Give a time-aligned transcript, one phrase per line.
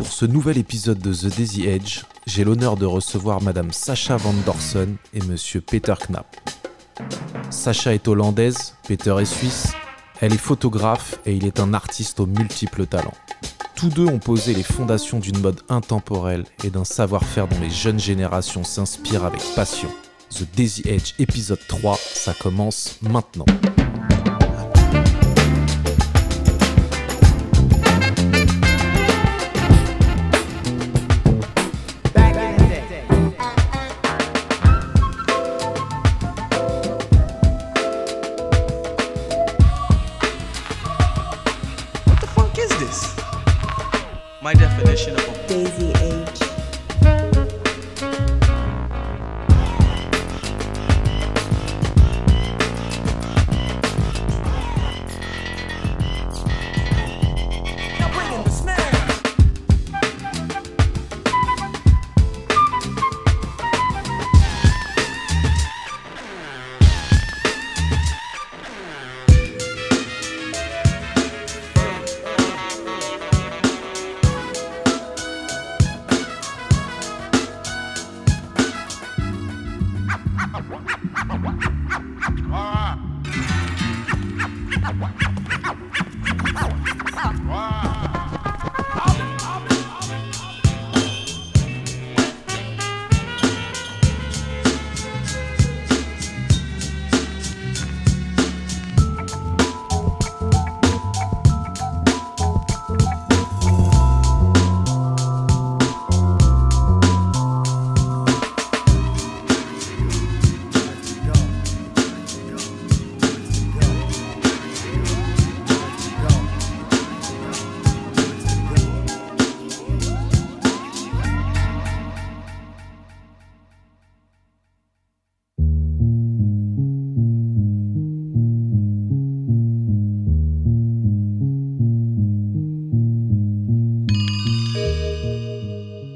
[0.00, 4.32] Pour ce nouvel épisode de The Daisy Edge, j'ai l'honneur de recevoir Madame Sacha Van
[4.46, 6.36] Dorsen et Monsieur Peter Knapp.
[7.50, 9.74] Sacha est hollandaise, Peter est suisse,
[10.22, 13.12] elle est photographe et il est un artiste aux multiples talents.
[13.74, 18.00] Tous deux ont posé les fondations d'une mode intemporelle et d'un savoir-faire dont les jeunes
[18.00, 19.90] générations s'inspirent avec passion.
[20.30, 23.44] The Daisy Edge épisode 3, ça commence maintenant.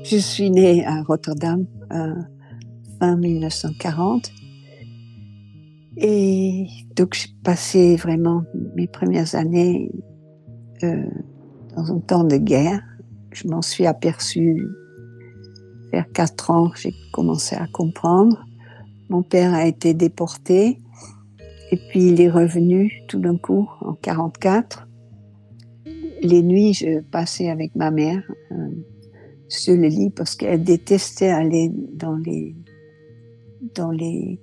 [0.04, 2.14] Je suis née à Rotterdam euh,
[3.00, 4.30] fin 1940.
[5.96, 8.42] Et donc j'ai passé vraiment
[8.76, 9.90] mes premières années
[10.82, 11.06] euh,
[11.74, 12.82] dans un temps de guerre.
[13.32, 14.68] Je m'en suis aperçue
[15.90, 18.44] vers quatre ans, j'ai commencé à comprendre.
[19.08, 20.80] Mon père a été déporté
[21.70, 24.86] et puis il est revenu tout d'un coup en 44.
[26.20, 28.22] Les nuits, je passais avec ma mère
[28.52, 28.68] euh,
[29.54, 32.54] sur le lit parce qu'elle détestait aller dans les
[33.74, 34.40] dans les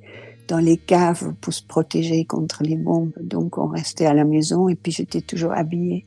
[0.47, 3.13] dans les caves pour se protéger contre les bombes.
[3.21, 6.05] Donc on restait à la maison et puis j'étais toujours habillée.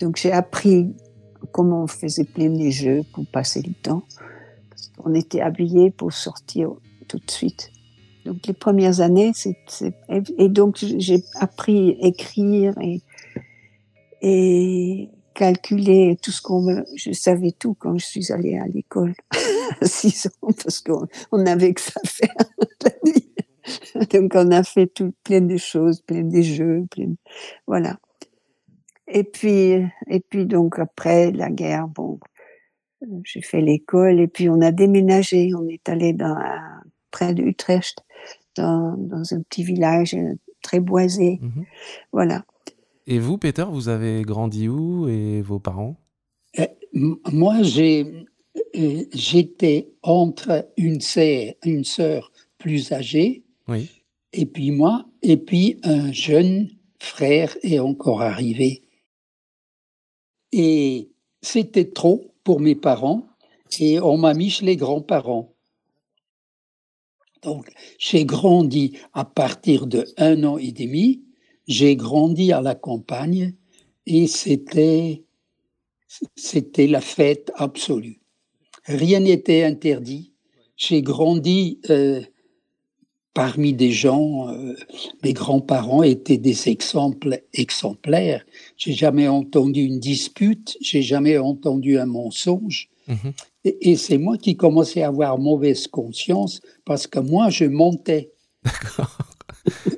[0.00, 0.92] Donc j'ai appris
[1.52, 4.02] comment on faisait plein de jeux pour passer le temps.
[5.04, 6.70] On était habillés pour sortir
[7.06, 7.70] tout de suite.
[8.24, 9.94] Donc les premières années, c'est
[10.38, 12.74] et donc j'ai appris à écrire
[14.22, 16.84] et calculer tout ce qu'on me...
[16.96, 19.14] Je savais tout quand je suis allée à l'école
[19.80, 22.34] à 6 ans parce qu'on on n'avait que ça à faire
[22.84, 23.30] la nuit.
[24.12, 27.16] Donc on a fait tout, plein de choses, plein de jeux, plein de-
[27.66, 27.98] Voilà.
[29.06, 29.72] Et puis,
[30.08, 32.18] et puis donc après la guerre, bon,
[33.24, 35.50] j'ai fait l'école et puis on a déménagé.
[35.54, 36.80] On est allé dans, à-
[37.10, 37.98] près d'Utrecht,
[38.56, 41.38] dans, dans un petit village euh, très boisé.
[41.42, 41.64] Mhm.
[42.12, 42.44] Voilà.
[43.06, 45.96] Et vous, Peter, vous avez grandi où et vos parents?
[46.58, 48.26] Euh, Moi, j'ai,
[48.76, 53.90] euh, j'étais entre une sœur, une sœur plus âgée, Oui.
[54.32, 58.82] et puis moi, et puis un jeune frère est encore arrivé.
[60.52, 61.10] Et
[61.42, 63.26] c'était trop pour mes parents,
[63.80, 65.52] et on m'a mis chez les grands-parents.
[67.42, 71.22] Donc, j'ai grandi à partir de un an et demi.
[71.66, 73.54] J'ai grandi à la campagne
[74.06, 75.24] et c'était
[76.36, 78.20] c'était la fête absolue.
[78.84, 80.32] Rien n'était interdit.
[80.76, 82.20] J'ai grandi euh,
[83.32, 84.74] parmi des gens, euh,
[85.22, 88.44] mes grands-parents étaient des exemples exemplaires.
[88.76, 92.88] J'ai jamais entendu une dispute, j'ai jamais entendu un mensonge.
[93.08, 93.32] Mhm.
[93.64, 98.30] Et, et c'est moi qui commençais à avoir mauvaise conscience parce que moi, je montais.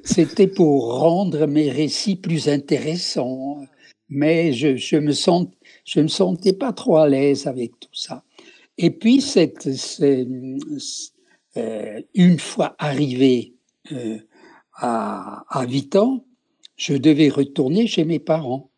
[0.04, 3.64] C'était pour rendre mes récits plus intéressants.
[4.08, 8.22] Mais je, je me je me sentais pas trop à l'aise avec tout ça.
[8.78, 9.68] Et puis, cette,
[11.56, 13.54] euh, une fois arrivé
[13.92, 14.18] euh,
[14.74, 16.24] à, à 8 ans,
[16.76, 18.70] je devais retourner chez mes parents.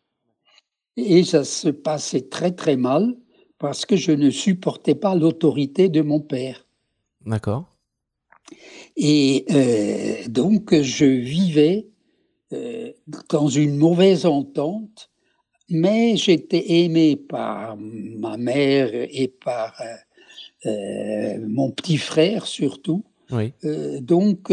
[0.95, 3.15] Et ça se passait très très mal
[3.57, 6.65] parce que je ne supportais pas l'autorité de mon père.
[7.25, 7.68] D'accord.
[8.97, 11.87] Et euh, donc, je vivais
[12.53, 12.91] euh,
[13.29, 15.09] dans une mauvaise entente,
[15.69, 19.79] mais j'étais aimé par ma mère et par
[20.65, 23.03] euh, mon petit frère surtout.
[23.31, 23.53] Oui.
[24.01, 24.51] donc,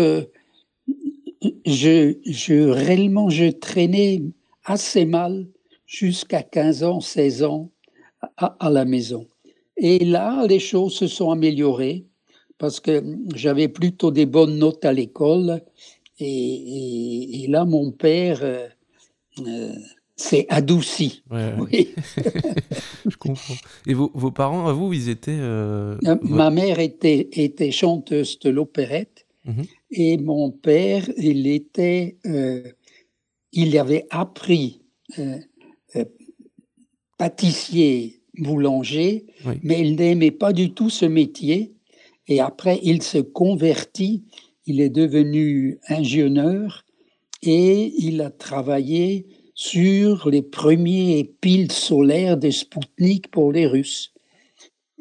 [1.64, 4.20] je, je, réellement, je traînais
[4.64, 5.46] assez mal
[5.86, 7.70] jusqu'à 15 ans, 16 ans
[8.36, 9.26] à, la maison.
[9.76, 12.06] Et là, les choses se sont améliorées
[12.58, 13.02] parce que
[13.34, 15.62] j'avais plutôt des bonnes notes à l'école.
[16.18, 18.66] Et, là, mon père euh,
[19.46, 19.72] euh,
[20.16, 21.22] s'est adouci.
[21.30, 21.94] Oui.
[23.06, 23.54] Je comprends.
[23.86, 25.38] Et vos, vos, parents, à vous, ils étaient...
[25.38, 29.26] Euh, ma mère était, était chanteuse de l'opérette.
[29.44, 29.64] Mhm.
[29.90, 32.16] Et mon père, il était...
[33.52, 34.80] il avait appris
[37.18, 39.26] pâtissier, boulanger,
[39.62, 41.75] mais il n'aimait pas du tout ce métier.
[42.28, 44.24] Et après, il se convertit,
[44.66, 46.84] il est devenu ingénieur
[47.42, 54.12] et il a travaillé sur les premiers piles solaires de Spoutnik pour les Russes.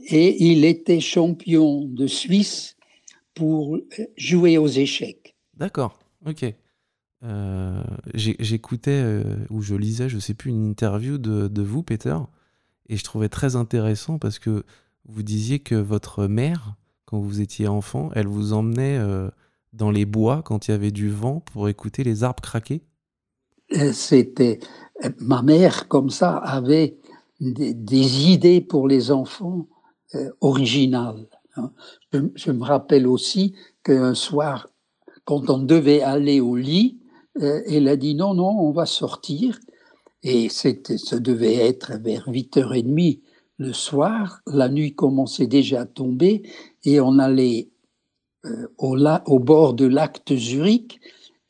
[0.07, 2.75] Et il était champion de Suisse
[3.33, 3.77] pour
[4.15, 5.35] jouer aux échecs.
[5.55, 6.45] D'accord, ok.
[7.23, 7.83] Euh,
[8.13, 12.17] j'écoutais euh, ou je lisais, je sais plus, une interview de, vous, Peter,
[12.87, 14.63] et je trouvais très intéressant parce que
[15.05, 16.75] vous disiez que votre mère,
[17.19, 19.29] vous étiez enfant, elle vous emmenait euh,
[19.73, 22.81] dans les bois quand il y avait du vent pour écouter les arbres craquer?
[23.93, 24.59] C'était
[25.19, 26.97] ma mère comme ça avait
[27.39, 29.67] des, idées pour les enfants
[30.39, 31.27] originales.
[31.57, 31.71] Hein.
[32.13, 34.67] je, me rappelle aussi qu'un soir,
[35.25, 36.99] quand on devait aller au lit,
[37.41, 39.59] euh, elle a dit non, non, on va sortir.
[40.23, 43.21] Et c'était, ça devait être vers 8h30
[43.57, 44.41] le soir.
[44.47, 46.43] La nuit commençait déjà à tomber
[46.85, 47.69] et on allait
[48.45, 50.99] euh, au, au bord de lac de Zurich.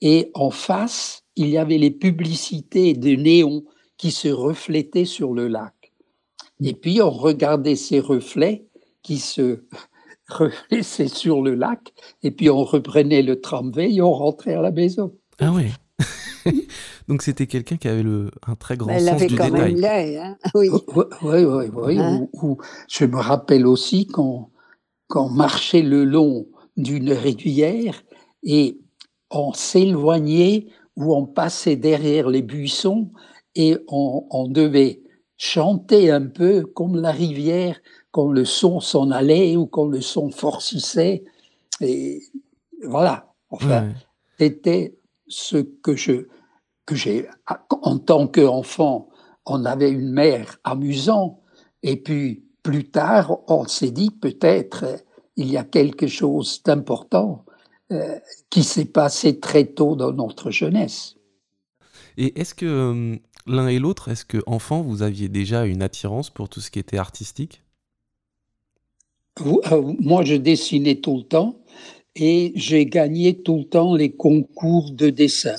[0.02, 3.64] Et en face, il y avait les publicités de néons
[3.98, 5.74] qui se reflétaient sur le lac.
[6.62, 8.66] Et puis on regardait ces reflets
[9.04, 9.64] qui se
[10.30, 11.94] reflétaient sur le lac,
[12.24, 15.14] et puis on reprenait le tramway et on rentrait à la maison.
[15.40, 15.66] Ah oui.
[17.08, 19.76] Donc c'était quelqu'un qui avait le, un très grand Elle sens du quand détail.
[19.76, 20.70] Même hein oui.
[21.22, 22.00] Oui, oui, oui.
[22.00, 22.28] Hein
[22.90, 24.08] je me rappelle aussi
[25.08, 26.48] qu'on marchait le long
[26.78, 28.04] d'une rivière
[28.44, 28.80] et
[29.30, 33.12] on s'éloignait ou on passait derrière les buissons
[33.56, 35.02] et on, on, devait
[35.38, 37.80] chanter un peu comme la rivière,
[38.12, 41.24] quand le son s'en allait ou quand le son forcissait.
[41.82, 42.22] Et
[42.84, 43.34] voilà.
[43.50, 43.90] Enfin,
[44.38, 44.98] c'était
[45.28, 46.28] ce que je
[46.86, 47.28] que j'ai
[47.70, 49.10] en tant qu'enfant,
[49.46, 51.40] on avait une mère amusante
[51.82, 54.86] et puis plus tard, on s'est dit peut-être
[55.36, 57.46] il y a quelque chose d'important
[57.92, 58.18] euh,
[58.50, 61.16] qui s'est passé très tôt dans notre jeunesse.
[62.18, 66.32] Et est-ce que euh, l'un et l'autre, est-ce que enfant vous aviez déjà une attirance
[66.32, 67.62] pour tout ce qui était artistique?
[69.46, 71.60] Euh, Moi, je dessinais tout le temps
[72.16, 75.58] et j'ai gagné tout le temps les concours de dessin.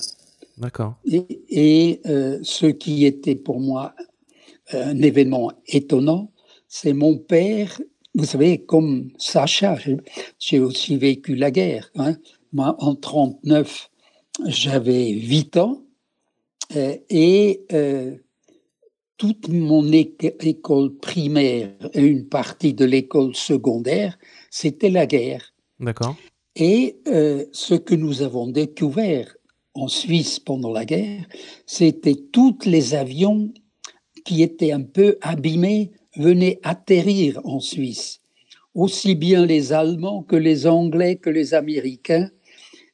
[0.57, 0.95] D'accord.
[1.05, 3.95] Et, ce qui était pour moi
[4.73, 6.31] un événement étonnant,
[6.81, 7.81] c'est mon père.
[8.13, 9.77] Vous savez, comme Sacha,
[10.39, 11.89] j'ai aussi vécu la guerre.
[11.95, 12.15] Hein.
[12.53, 13.89] Moi, en 39,
[14.45, 15.83] j'avais 8 ans
[16.75, 18.15] euh, et euh,
[19.17, 24.17] toute mon école primaire et une partie de l'école secondaire,
[24.51, 25.53] c'était la guerre.
[25.79, 26.15] D'accord.
[26.55, 29.35] Et euh, ce que nous avons découvert
[29.73, 31.25] en Suisse pendant la guerre,
[31.65, 33.51] c'était tous les avions
[34.25, 38.19] qui étaient un peu abîmés venaient atterrir en Suisse.
[38.73, 42.29] Aussi bien les Allemands que les Anglais que les Américains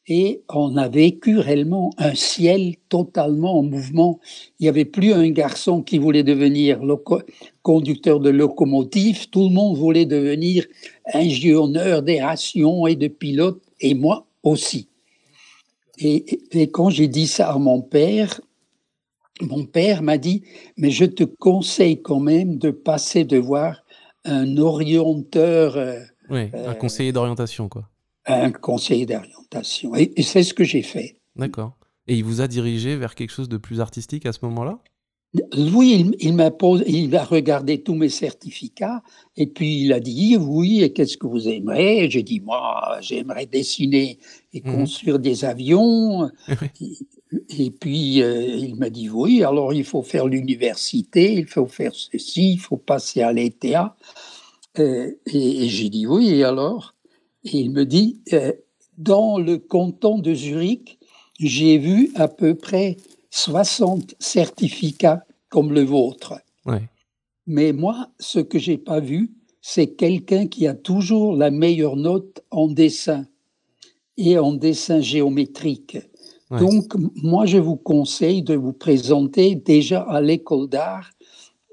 [0.08, 4.20] et on a vécu réellement un ciel totalement en mouvement.
[4.60, 6.82] Il n'y avait plus un garçon qui voulait devenir
[7.62, 10.66] conducteur de locomotive, tout le monde voulait devenir
[11.14, 14.90] ingénieur des rations et de pilote, et moi aussi.
[16.00, 18.42] Et, et quand j'ai dit ça à mon père,
[19.42, 20.44] mon père m'a dit,
[20.78, 23.84] mais je te conseille quand même de passer de voir
[24.26, 25.78] un orienteur.
[25.78, 26.00] Euh,
[26.30, 27.90] oui, un euh, conseiller d'orientation, quoi
[28.26, 29.96] un conseiller d'orientation.
[29.96, 31.18] Et, c'est ce que j'ai fait.
[31.36, 31.78] D'accord.
[32.08, 34.80] Et il vous a dirigé vers quelque chose de plus artistique à ce moment-là?
[35.58, 36.52] Oui, il, m'a
[36.86, 39.02] il a regardé tous mes certificats
[39.36, 43.48] et puis il a dit oui, et qu'est-ce que vous aimeriez J'ai dit moi, j'aimerais
[43.48, 44.20] dessiner
[44.54, 44.76] et mhm.
[44.76, 46.30] construire des avions.
[47.50, 51.96] et, puis euh, il m'a dit oui, alors il faut faire l'université, il faut faire
[51.96, 53.96] ceci, il faut passer à l'ETA.
[54.78, 56.94] Euh, et, j'ai dit oui, et alors?
[57.44, 58.54] Et Il me dit euh,
[59.00, 61.00] dans le canton de Zurich,
[61.40, 62.98] j'ai vu à peu près
[63.36, 66.36] 60 certificats comme le vôtre.
[67.48, 72.44] Mais moi, ce que j'ai pas vu, c'est quelqu'un qui a toujours la meilleure note
[72.52, 73.26] en dessin
[74.18, 75.98] et en dessin géométrique.
[76.52, 81.10] Donc, moi, je vous conseille de vous présenter déjà à l'école d'art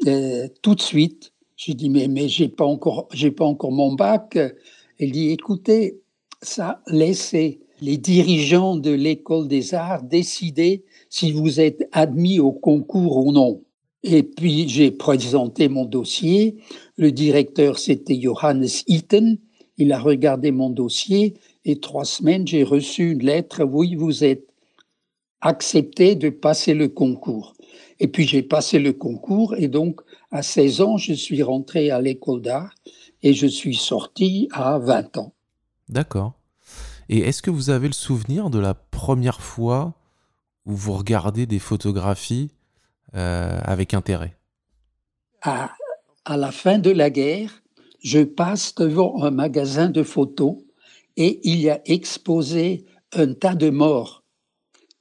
[0.07, 1.35] euh, tout de suite.
[1.57, 4.39] J'ai dit, mais, mais j'ai pas encore, j'ai pas encore mon bac.
[4.99, 6.01] Elle dit, écoutez,
[6.41, 13.19] ça, laissez les dirigeants de l'école des arts décider si vous êtes admis au concours
[13.19, 13.63] ou non.
[14.03, 16.57] Et puis j'ai présenté mon dossier.
[16.97, 19.37] Le directeur, c'était Johannes Itten.
[19.77, 23.65] Il a regardé mon dossier et trois semaines, j'ai reçu une lettre.
[23.65, 24.47] Oui, vous êtes
[25.43, 27.55] accepté de passer le concours.
[27.99, 30.01] Et puis j'ai passé le concours et donc
[30.31, 32.75] à 16 ans, je suis rentré à l'école d'art
[33.23, 35.35] et je suis sorti à 20 ans.
[35.89, 36.35] D'accord.
[37.09, 39.95] Et est-ce que vous avez le souvenir de la première fois
[40.67, 42.51] où vous regardez des photographies
[43.15, 44.37] euh, avec intérêt
[45.43, 45.73] à,
[46.25, 47.63] à la fin de la guerre,
[48.03, 50.57] je passe devant un magasin de photos
[51.17, 54.23] et il y a exposé un tas de morts,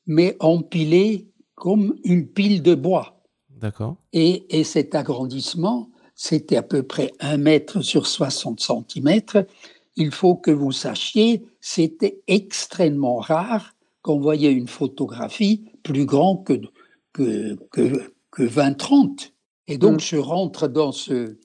[0.08, 3.22] mais empilés comme une pile de bois.
[3.50, 3.98] D'accord.
[4.13, 9.46] Et, et, cet agrandissement, c'était à peu près un mètre sur 60 centimètres
[10.00, 16.62] il faut que vous sachiez, c'était extrêmement rare qu'on voyait une photographie plus grande que,
[17.13, 17.58] que,
[18.32, 19.32] que, 20-30.
[19.68, 20.00] Et donc, mm.
[20.00, 21.38] je rentre dans ce,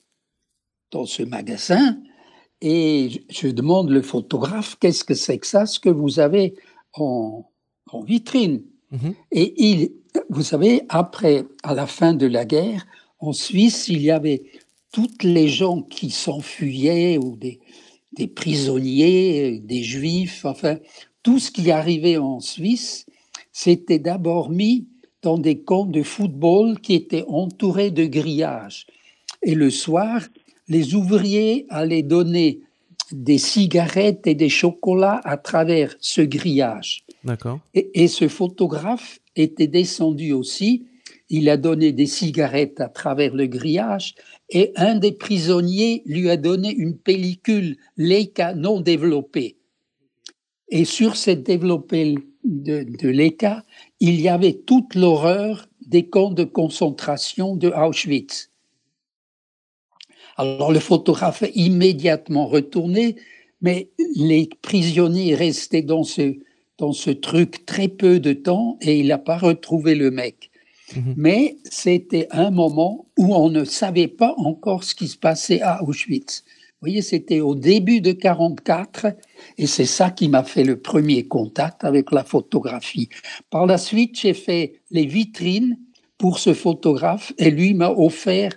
[0.91, 1.97] dans ce magasin
[2.61, 6.55] et je demande le photographe, qu'est-ce que c'est que ça, ce que vous avez
[6.93, 7.45] en,
[7.91, 9.15] en vitrine mm-hmm.
[9.31, 9.91] Et il,
[10.29, 12.85] vous savez, après, à la fin de la guerre,
[13.19, 14.43] en Suisse, il y avait
[14.91, 17.59] toutes les gens qui s'enfuyaient ou des,
[18.13, 20.77] des prisonniers, des juifs, enfin,
[21.25, 23.07] tout ce qui arrivait en Suisse,
[23.51, 24.85] c'était d'abord mis
[25.23, 28.85] dans des camps de football qui étaient entourés de grillages.
[29.41, 30.21] Et le soir,
[30.67, 32.59] les ouvriers allaient donner
[33.11, 37.03] des cigarettes et des chocolats à travers ce grillage.
[37.23, 37.59] D'accord.
[37.73, 40.85] Et, et, ce photographe était descendu aussi.
[41.31, 44.13] Il a donné des cigarettes à travers le grillage
[44.51, 49.54] et un des prisonniers lui a donné une pellicule Leica non développée.
[50.69, 53.63] Et sur cette développée de, de Leica,
[53.99, 58.49] il y avait toute l'horreur des camps de concentration de Auschwitz.
[60.37, 63.15] Alors le photographe est immédiatement retourné,
[63.61, 66.35] mais les prisonniers restaient dans ce,
[66.77, 70.51] dans ce truc très peu de temps et il n'a pas retrouvé le mec.
[70.95, 71.13] Mhm.
[71.17, 75.83] Mais c'était un moment où on ne savait pas encore ce qui se passait à
[75.83, 76.43] Auschwitz.
[76.45, 79.07] Vous voyez, c'était au début de 44
[79.57, 83.09] et c'est ça qui m'a fait le premier contact avec la photographie.
[83.49, 85.77] Par la suite, j'ai fait les vitrines
[86.17, 88.53] pour ce photographe et lui m'a offert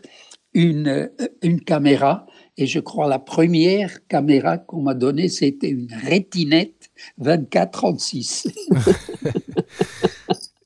[0.54, 1.08] une, euh,
[1.42, 8.52] une caméra et je crois la première caméra qu'on m'a donnée, c'était une rétinette 24-36.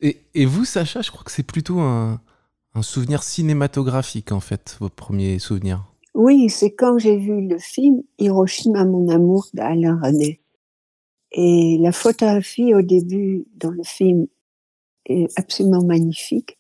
[0.35, 2.21] Et, vous, Sacha, je crois que c'est plutôt un,
[2.81, 5.85] souvenir cinématographique, en fait, votre premier souvenir.
[6.15, 10.41] Oui, c'est quand j'ai vu le film Hiroshima, mon amour d'Alain René.
[11.33, 14.27] Et la photographie au début dans le film
[15.07, 16.59] est absolument magnifique.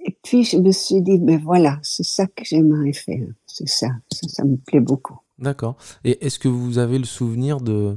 [0.00, 3.26] Et puis je me suis dit, mais voilà, c'est ça que j'aimerais faire.
[3.46, 5.18] C'est ça, ça, ça me plaît beaucoup.
[5.38, 5.76] D'accord.
[6.02, 7.96] Et est-ce que vous avez le souvenir de,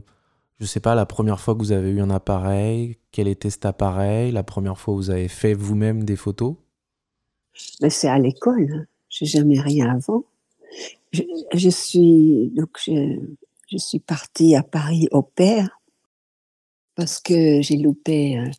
[0.60, 3.66] je sais pas, la première fois que vous avez eu un appareil, quel était cet
[3.66, 6.56] appareil, la première fois où vous avez fait vous-même des photos?
[7.82, 8.86] Mais c'est à l'école, hein.
[9.10, 10.24] je n'ai jamais rien avant.
[11.12, 15.82] Je, suis donc je, suis partie à Paris au père
[16.96, 18.50] parce que j'ai loupé euh,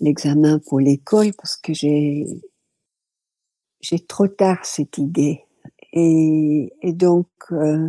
[0.00, 2.26] l'examen pour l'école parce que j'ai
[3.80, 5.44] j'ai trop tard cette idée
[5.92, 7.88] et, donc euh,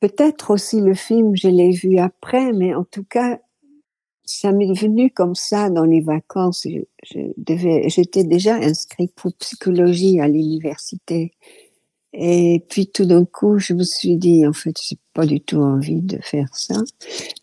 [0.00, 3.40] Peut-être aussi le film, je l'ai vu après, mais en tout cas,
[4.24, 6.68] ça m'est venu comme ça dans les vacances.
[7.02, 11.32] Je, j'étais déjà inscrite pour psychologie à l'université.
[12.20, 15.58] Et puis tout d'un coup, je me suis dit, en fait, j'ai pas du tout
[15.58, 16.74] envie de faire ça.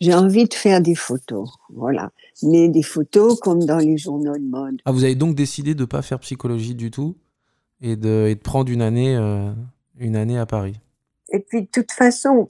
[0.02, 2.12] J'ai envie de faire des photos, voilà.
[2.42, 4.82] Mais des photos comme dans les journaux de mode.
[4.84, 7.16] Ah, vous avez donc décidé de ne pas faire psychologie du tout
[7.80, 9.50] et de, et de prendre une année, euh,
[9.98, 10.78] une année à Paris.
[11.32, 12.46] Et puis, de toute façon,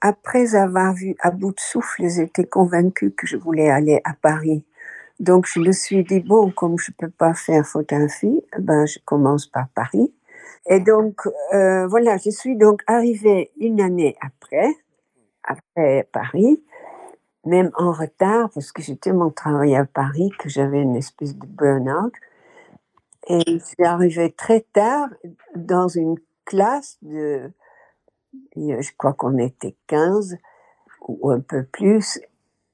[0.00, 4.62] après avoir vu à bout de souffle, j'étais convaincue que je voulais aller à Paris.
[5.18, 9.48] Donc, je me suis dit, bon, comme je peux pas faire photographie, ben, je commence
[9.48, 10.12] par Paris.
[10.66, 11.20] Et donc,
[11.54, 14.74] euh, voilà, je suis donc arrivée une année après,
[15.44, 16.62] après Paris,
[17.44, 21.46] même en retard, parce que j'ai tellement travaillé à Paris que j'avais une espèce de
[21.46, 22.12] burn-out.
[23.28, 25.08] Et je suis arrivée très tard
[25.54, 27.52] dans une classe de,
[28.56, 30.36] je crois qu'on était 15
[31.06, 32.20] ou un peu plus.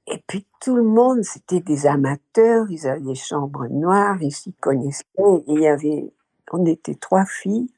[0.07, 4.53] Et puis tout le monde, c'était des amateurs, ils avaient des chambres noires, ils s'y
[4.55, 5.05] connaissaient.
[5.47, 6.13] Il y avait,
[6.53, 7.71] on était trois filles.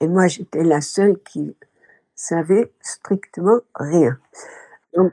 [0.00, 1.56] Et moi, j'étais la seule qui
[2.14, 4.18] savait strictement rien.
[4.94, 5.12] Donc,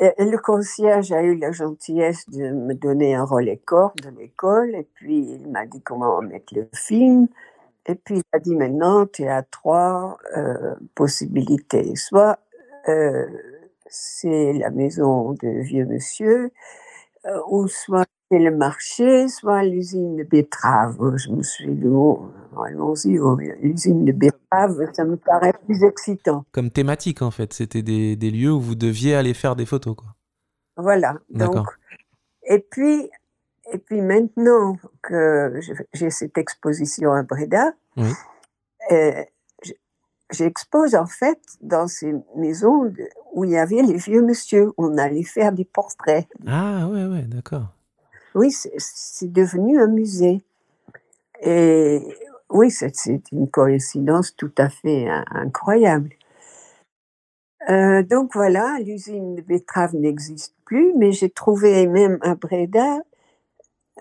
[0.00, 4.88] le concierge a eu la gentillesse de me donner un relais corps de l'école, et
[4.94, 7.28] puis il m'a dit comment mettre le film,
[7.86, 11.94] et puis il a dit maintenant tu as trois euh, possibilités.
[11.96, 12.38] Soit
[12.88, 13.26] euh,
[13.86, 16.50] c'est la maison de vieux monsieur,
[17.26, 18.06] euh, ou soit
[18.38, 21.16] le marché, soit l'usine de betteraves.
[21.16, 22.30] Je me suis dit, bon,
[22.64, 26.44] allons-y, oh, l'usine de betteraves, ça me paraît plus excitant.
[26.52, 27.52] Comme thématique, en fait.
[27.52, 30.14] C'était des, des lieux où vous deviez aller faire des photos, quoi.
[30.76, 31.16] Voilà.
[31.30, 31.66] Donc,
[32.46, 33.08] et puis,
[33.72, 35.60] et puis maintenant que
[35.92, 38.08] j'ai cette exposition à Breda, Oui.
[38.90, 39.22] euh,
[40.32, 42.92] j'expose en fait dans ces maisons
[43.34, 44.72] où il y avait les vieux monsieur.
[44.76, 46.26] On allait faire des portraits.
[46.46, 47.68] Ah, ouais, ouais, d'accord.
[48.34, 50.42] Oui, c'est- devenu un musée.
[51.42, 52.00] Et
[52.50, 52.92] oui, c'est
[53.32, 56.10] une coïncidence tout à fait in- incroyable.
[57.70, 62.98] Euh, donc voilà, l'usine de betteraves n'existe plus, mais j'ai trouvé même à Breda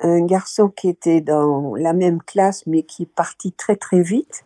[0.01, 4.43] un garçon qui était dans la même classe, mais qui est parti très très vite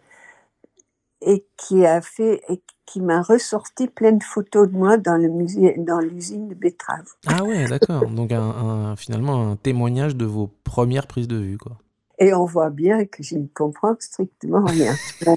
[1.21, 2.41] et qui a fait
[2.86, 7.12] qui m'a ressorti plein de photos de moi dans le musée, dans l'usine de betteraves.
[7.25, 8.09] Ah, ouais, d'accord.
[8.09, 11.77] Donc, un- finalement, un témoignage de vos premières prises de vue, quoi.
[12.19, 14.95] Et on voit bien que je ne comprends strictement rien.
[15.21, 15.36] Tout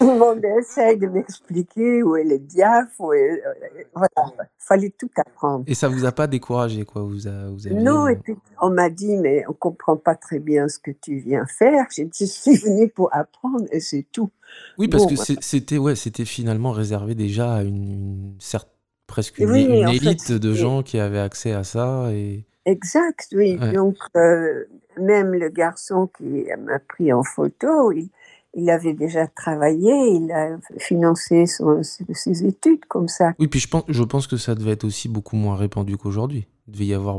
[0.00, 5.10] le monde essaie de m'expliquer où est le diaph, où est, euh, voilà, fallait tout
[5.16, 5.64] apprendre.
[5.66, 7.02] Et ça vous a pas découragé, quoi?
[7.02, 7.80] Vous, a, vous aviez...
[7.80, 11.18] Non, et puis on m'a dit, mais on comprend pas très bien ce que tu
[11.18, 11.86] viens faire.
[11.90, 14.30] Je suis venue pour apprendre et c'est tout.
[14.78, 18.70] Oui, parce Bon, que c'était ouais, c'était finalement réservé déjà à une, certes
[19.08, 22.44] presque une, Oui, une en fait, élite de gens qui avaient accès à ça et
[22.66, 23.58] Exact, oui.
[23.58, 23.72] Ouais.
[23.72, 24.64] Donc, euh,
[25.00, 28.08] même le garçon qui m'a pris en photo, il,
[28.54, 33.32] il avait déjà travaillé, il a financé son- ses études comme ça.
[33.38, 36.46] oui, puis je pense je pense que ça devait être aussi beaucoup moins répandu qu'aujourd'hui.
[36.66, 37.18] Il devait y avoir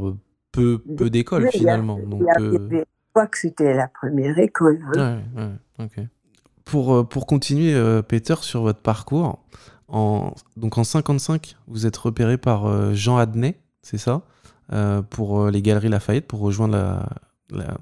[0.52, 1.98] peu peu d'écoles Oui, il y a- finalement.
[2.00, 4.80] Donc Il y a- euh, je crois que c'était la première école.
[4.96, 5.20] hein.
[5.36, 6.06] ouais, ouais, ok.
[6.66, 9.40] Pour euh, pour continuer euh, Peter sur votre parcours
[9.88, 14.22] en donc en 55, vous êtes repéré par Jean Adnet, c'est ça
[14.74, 17.10] Euh, pour les Galeries Lafayette pour rejoindre la,
[17.52, 17.78] la-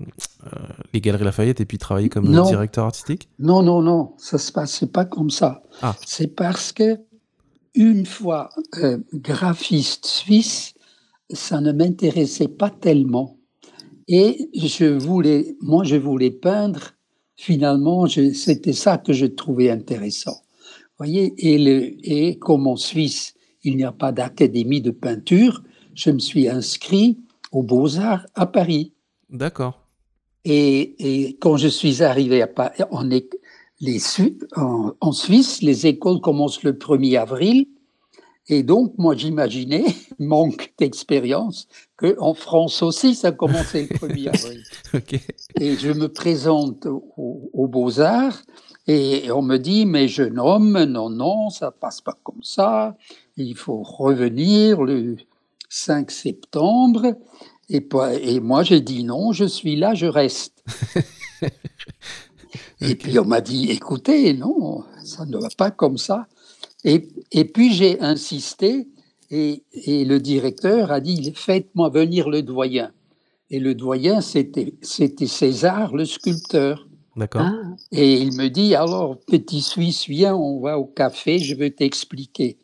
[0.46, 0.50] euh,
[0.94, 2.48] les Galeries Lafayette et puis travailler comme Non.
[2.48, 3.30] directeur artistique.
[3.40, 5.64] Non, non, non, ça se passait pas comme ça.
[5.82, 5.96] Ah.
[6.06, 7.00] C'est parce que
[7.76, 10.74] une fois euh, graphiste suisse,
[11.32, 13.38] ça ne m'intéressait pas tellement.
[14.08, 16.92] Et je voulais, moi, je voulais peindre.
[17.36, 20.42] Finalement, c'était ça que je trouvais intéressant.
[20.98, 26.12] Voyez, et, le, et comme en Suisse, il n'y a pas d'académie de peinture, je
[26.12, 27.18] me suis inscrit
[27.52, 28.94] aux Beaux-Arts à Paris.
[29.30, 29.80] D'accord.
[30.46, 33.30] Et, et quand je suis arrivé à Paris, on est,
[33.82, 34.00] les,
[34.56, 37.68] en, en Suisse, les écoles commencent le 1er avril.
[38.52, 39.86] Et donc, moi, j'imaginais,
[40.20, 44.64] manque d'expérience, qu'en France aussi, ça commençait le 1er avril.
[45.60, 48.42] Et je me présente au- aux Beaux-Arts
[48.88, 52.98] et on me dit, mais jeune homme, non, non, ça passe pas comme ça.
[53.38, 55.18] Il faut revenir le
[55.70, 57.14] 5 septembre.
[57.70, 60.64] Et, moi, j'ai dit non, je suis là, je reste.
[62.82, 66.28] Et puis on m'a dit, écoutez, non, ça ne va pas comme ça.
[66.86, 68.88] Et, et puis j'ai insisté
[69.30, 72.92] et, et le directeur a dit, faites-moi venir le doyen.
[73.52, 76.88] Et le doyen, c'était César, le sculpteur.
[77.16, 77.42] D'accord.
[77.44, 81.72] Ah, Et il me dit, alors, petit Suisse, viens, on va au café, je vais
[81.72, 82.58] t'expliquer.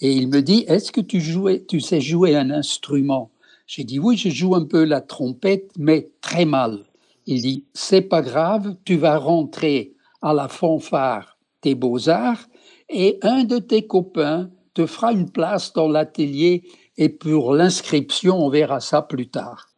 [0.00, 3.30] Et il me dit, est-ce que tu, jouais, tu sais jouer un instrument?
[3.66, 6.84] J'ai dit, oui, je joue un peu la trompette, mais très mal.
[7.26, 12.46] Il dit, c'est pas grave, tu vas rentrer à la fanfare des beaux-arts
[12.88, 16.62] et un de tes copains te fera une place dans l'atelier
[16.96, 19.68] et pour l'inscription, on verra ça plus tard.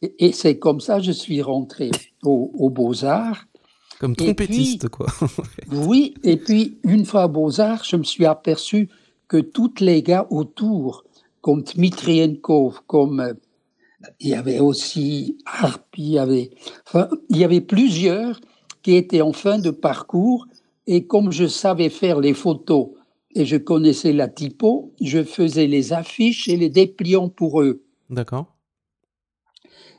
[0.00, 1.90] Et, c'est comme ça que je suis rentré
[2.22, 3.44] aux, Beaux-Arts.
[3.98, 5.06] Comme trompettiste, quoi.
[5.72, 8.88] oui, et puis une fois à Beaux-Arts, je me suis aperçu
[9.26, 11.04] que tous les gars autour,
[11.48, 13.32] comme Dmitrienkov, comme euh,
[14.20, 16.50] il y avait aussi Harp, il y avait,
[16.86, 18.38] enfin, il y avait plusieurs
[18.82, 20.46] qui étaient en fin de parcours,
[20.86, 22.88] et comme je savais faire les photos
[23.34, 27.82] et je connaissais la typo, je faisais les affiches et les dépliants pour eux.
[28.10, 28.54] D'accord.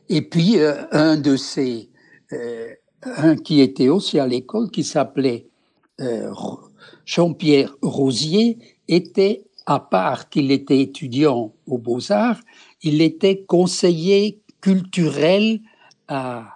[0.08, 1.90] Et puis, euh, un de ces,
[2.32, 2.68] euh,
[3.02, 5.48] un qui était aussi à l'école, qui s'appelait
[6.00, 6.32] euh,
[7.06, 12.42] Jean-Pierre Rosier, était, à part qu'il était étudiant aux Beaux-Arts,
[12.82, 15.62] il était conseiller culturel
[16.08, 16.56] à,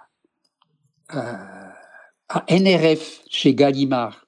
[2.50, 4.26] NRF chez Gallimard.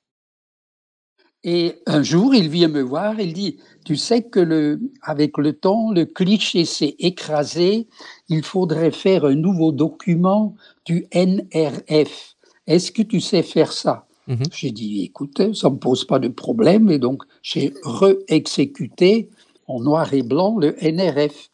[1.43, 5.53] Et un jour, il vient me voir, il dit, tu sais que le, avec le
[5.53, 7.89] temps, le cliché s'est écrasé,
[8.29, 12.37] il faudrait faire un nouveau document du NRF.
[12.69, 14.07] Est-ce que tu sais faire ça?
[14.27, 14.45] Mhm.
[14.53, 19.31] J'ai dit, écoute, ça ne me pose pas de problème, et donc j'ai re-exécuté
[19.67, 21.51] en noir et blanc le NRF.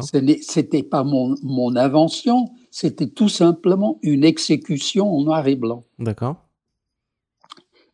[0.00, 5.84] Ce n'était pas mon, mon invention, c'était tout simplement une exécution en noir et blanc.
[5.98, 6.36] D'accord.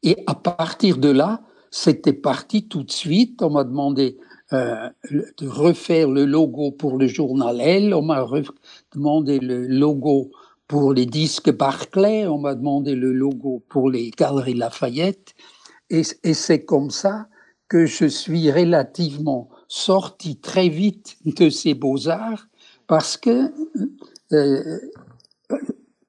[0.02, 3.42] Et à partir de là, c'était parti tout de suite.
[3.42, 4.16] On m'a demandé
[4.52, 7.92] euh, de refaire le logo pour le journal L.
[7.92, 8.24] On m'a
[8.94, 10.30] demandé le logo
[10.68, 12.26] pour les disques Barclay.
[12.26, 15.34] On m'a demandé le logo pour les Galeries Lafayette.
[15.90, 17.28] Et, c'est comme ça
[17.68, 22.46] que je suis relativement sorti très vite de ces beaux-arts
[22.86, 23.52] parce que
[24.32, 24.78] euh,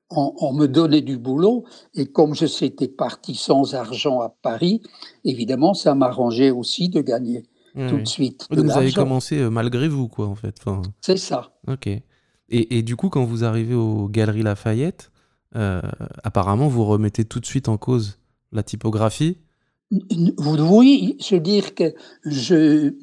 [0.09, 4.81] on, me donnait du boulot et comme je s'étais parti sans argent à Paris,
[5.23, 7.43] évidemment, ça m'arrangeait aussi de gagner
[7.75, 8.47] tout de suite.
[8.49, 10.55] Donc vous avez commencé euh, malgré vous, quoi, en fait.
[11.01, 11.51] C'est ça.
[11.67, 11.87] Ok.
[12.49, 15.11] Et, du coup, quand vous arrivez aux Galeries Lafayette,
[15.55, 15.81] euh,
[16.23, 18.19] apparemment, vous remettez tout de suite en cause
[18.53, 19.37] la typographie.
[19.91, 21.93] Oui, je veux dire que
[22.25, 22.93] je,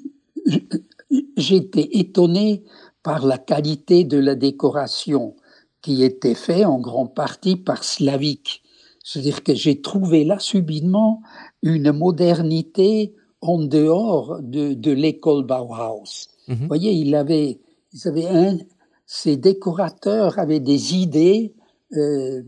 [1.36, 2.64] j'étais étonné
[3.02, 5.36] par la qualité de la décoration
[5.82, 8.62] qui était fait en grande partie par Slavique.
[9.04, 11.20] C'est-à-dire que j'ai trouvé là subitement
[11.62, 16.28] une modernité en dehors de, l'école Bauhaus.
[16.48, 16.56] Mhm.
[16.56, 17.60] Vous voyez, il avait,
[17.92, 18.56] ils avaient un,
[19.06, 21.54] ces décorateurs avaient des idées
[21.92, 22.42] euh,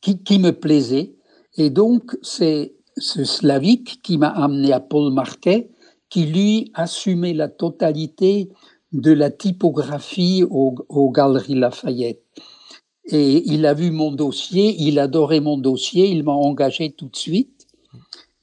[0.00, 1.14] qui, me plaisaient.
[1.56, 5.70] Et donc, c'est ce Slavique qui m'a amené à Paul Marquet,
[6.08, 8.50] qui lui assumait la totalité
[8.92, 12.24] de la typographie aux, Galeries Lafayette.
[13.04, 17.16] Et il a vu mon dossier, il adorait mon dossier, il m'a engagé tout de
[17.16, 17.66] suite.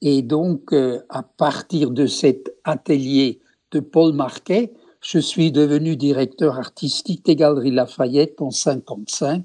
[0.00, 3.40] Et donc, euh, à partir de cet atelier
[3.72, 4.72] de Paul Marquet,
[5.06, 9.44] je suis devenu directeur artistique des Galeries Lafayette en 55.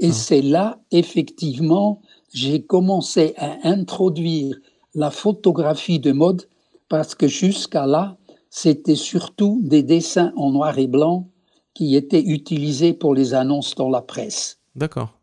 [0.00, 4.56] Et c'est là, effectivement, j'ai commencé à introduire
[4.94, 6.48] la photographie de mode
[6.88, 8.18] parce que jusqu'à là,
[8.50, 11.28] c'était surtout des dessins en noir et blanc
[11.72, 14.60] qui étaient utilisés pour les annonces dans la presse.
[14.74, 15.18] D'accord.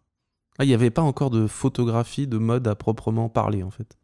[0.58, 3.95] Ah, il n'y avait pas encore de photographie de mode à proprement parler, en fait?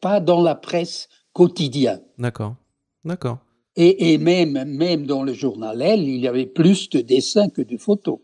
[0.00, 2.02] pas dans la presse quotidienne.
[2.18, 2.56] D'accord.
[3.04, 3.38] D'accord.
[3.76, 8.18] Et, même, dans le journal Elle, il y avait plus de dessins que de photos.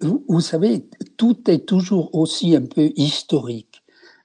[0.00, 0.86] Vous, savez,
[1.16, 3.82] tout est toujours aussi un peu historique.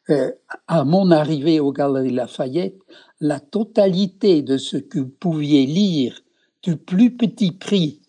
[0.10, 0.32] Euh,
[0.68, 2.80] à mon arrivée aux Galeries Lafayette,
[3.20, 6.22] la totalité de ce que vous pouviez lire
[6.64, 8.02] du plus petit prix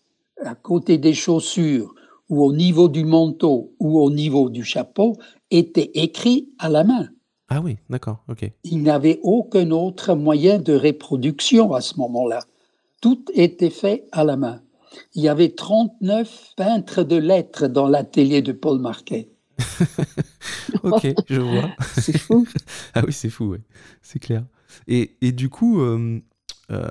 [0.43, 1.95] à côté des chaussures
[2.31, 5.17] ou au niveau du manteau ou au niveau du chapeau
[5.51, 7.09] était écrit à la main.
[7.51, 8.51] Ah oui, d'accord, ok.
[8.63, 12.45] Il n'y avait aucun autre moyen de reproduction à ce moment-là.
[13.03, 14.63] Tout était fait à la main.
[15.15, 19.31] Il y avait 39 peintres de lettres dans l'atelier de Paul Marquet.
[20.85, 21.71] ok, je vois.
[22.01, 22.47] c'est fou.
[22.95, 23.61] ah oui, c'est fou, ouais.
[24.01, 24.45] c'est clair.
[24.87, 26.21] Et, et, du coup, euh,
[26.71, 26.89] euh,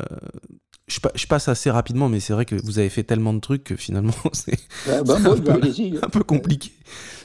[0.87, 3.75] je, passe assez rapidement, mais c'est vrai que vous avez fait tellement de trucs que
[3.75, 6.71] finalement, c'est bah, bah, un, peu compliqué.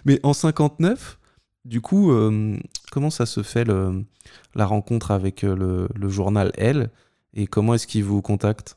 [0.04, 1.18] Mais en 59,
[1.64, 2.58] du coup, euh,
[2.94, 3.66] comment ça se fait
[4.54, 6.90] la rencontre avec le, le journal Elle
[7.34, 8.76] et comment est-ce qu'il vous contacte?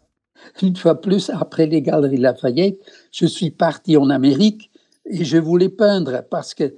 [0.63, 2.80] Une fois plus, après les Galeries Lafayette,
[3.12, 4.71] je suis parti en Amérique
[5.06, 6.75] et je voulais peindre parce que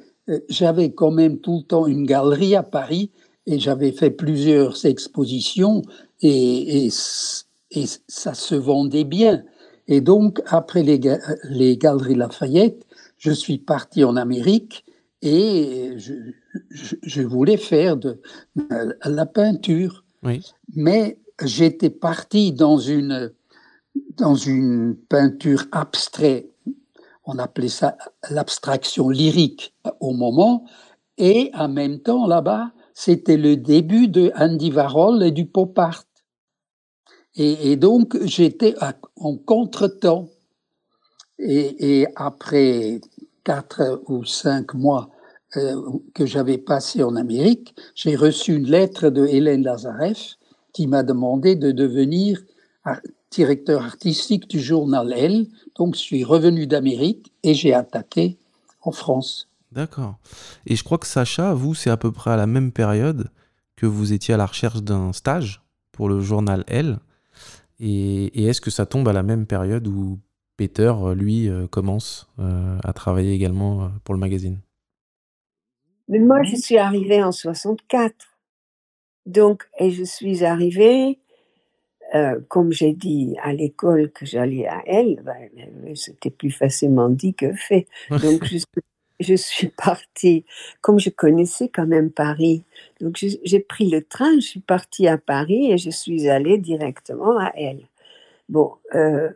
[0.50, 3.10] j'avais quand même tout le temps une galerie à Paris
[3.46, 5.82] et j'avais fait plusieurs expositions
[6.22, 9.44] et, et, ça se vendait bien.
[9.88, 11.00] Et donc, après les,
[11.46, 12.86] les Galeries Lafayette,
[13.18, 14.84] je suis parti en Amérique
[15.22, 16.14] et je,
[17.24, 18.22] voulais faire de,
[19.06, 20.04] la peinture.
[20.76, 23.34] Mais j'étais parti dans une,
[24.18, 26.52] dans une peinture abstraite.
[27.26, 27.98] On appelait ça
[28.30, 30.66] l'abstraction lyrique au moment.
[31.18, 36.04] Et en même temps, là-bas, c'était le début de Andy Warhol et du pop art.
[37.36, 38.76] Et, donc, j'étais
[39.16, 40.28] en contretemps.
[41.38, 43.00] Et, et après
[43.46, 45.19] quatre ou cinq mois euh,
[45.52, 50.36] que j'avais passé en Amérique, j'ai reçu une lettre de Hélène Lazareff
[50.74, 52.40] qui m'a demandé de devenir
[53.32, 55.48] directeur artistique du journal Elle.
[55.76, 58.38] Donc, je suis revenu d'Amérique et j'ai attaqué
[58.82, 59.48] en France.
[59.72, 60.16] D'accord.
[60.66, 63.30] Et je crois que Sacha, vous, c'est à peu près à la même période
[63.76, 67.00] que vous étiez à la recherche d'un stage pour le journal Elle.
[67.80, 70.20] Et, est-ce que ça tombe à la même période où
[70.58, 74.60] Peter, lui, euh, commence euh, à travailler également euh, pour le magazine?
[76.10, 78.14] Mais moi, je suis arrivée en 64.
[79.26, 81.20] Donc, et je suis arrivée,
[82.48, 87.54] comme j'ai dit à l'école que j'allais à elle, ben, c'était plus facilement dit que
[87.54, 87.88] fait.
[88.10, 88.58] Donc, je
[89.20, 90.46] je suis partie,
[90.82, 92.64] comme je connaissais quand même Paris,
[93.02, 97.38] donc j'ai pris le train, je suis partie à Paris et je suis allée directement
[97.38, 97.82] à elle.
[98.48, 99.30] Bon, euh,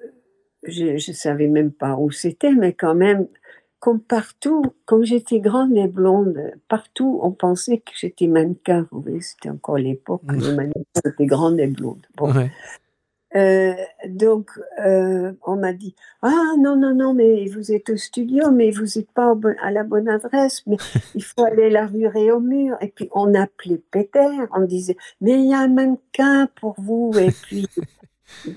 [0.64, 3.28] je ne savais même pas où c'était, mais quand même,
[3.84, 8.88] comme partout, comme j'étais grande et blonde, partout on pensait que j'étais mannequin.
[8.92, 12.08] Vous voyez, c'était encore l'époque où les mannequins étaient grandes et blondes.
[12.16, 12.32] Bon.
[13.36, 13.74] Euh,
[14.08, 14.52] donc,
[14.86, 18.86] euh, on m'a dit Ah non, non, non, mais vous êtes au studio, mais vous
[18.96, 20.78] n'êtes pas à la bonne adresse, mais
[21.16, 22.78] il faut aller la rue Réaumur.
[22.80, 27.12] Et puis, on appelait Peter, on disait Mais il y a un mannequin pour vous.
[27.20, 27.68] Et puis,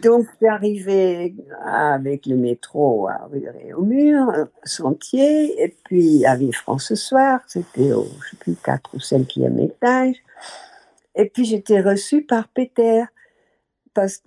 [0.03, 1.35] donc, j'arrivais
[1.65, 8.07] avec le métro à rue Réaumur, sentier, et puis à Villefranche ce soir, c'était au,
[8.25, 10.17] je sais plus, 4 ou 5e étage.
[11.15, 13.05] Et puis, j'étais reçue par Peter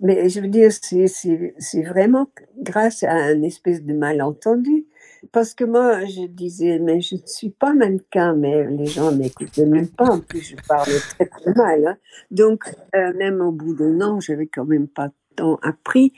[0.00, 4.86] mais je veux dire, c'est vraiment grâce à un espèce de malentendu.
[5.32, 9.66] Parce que moi, je disais, mais je ne suis pas mannequin, mais les gens n'écoutaient
[9.66, 10.12] même pas.
[10.12, 11.86] En plus, je parlais très, très mal.
[11.86, 11.96] Hein.
[12.30, 16.12] Donc, euh, même au bout d'un an, j'avais quand même pas tant appris.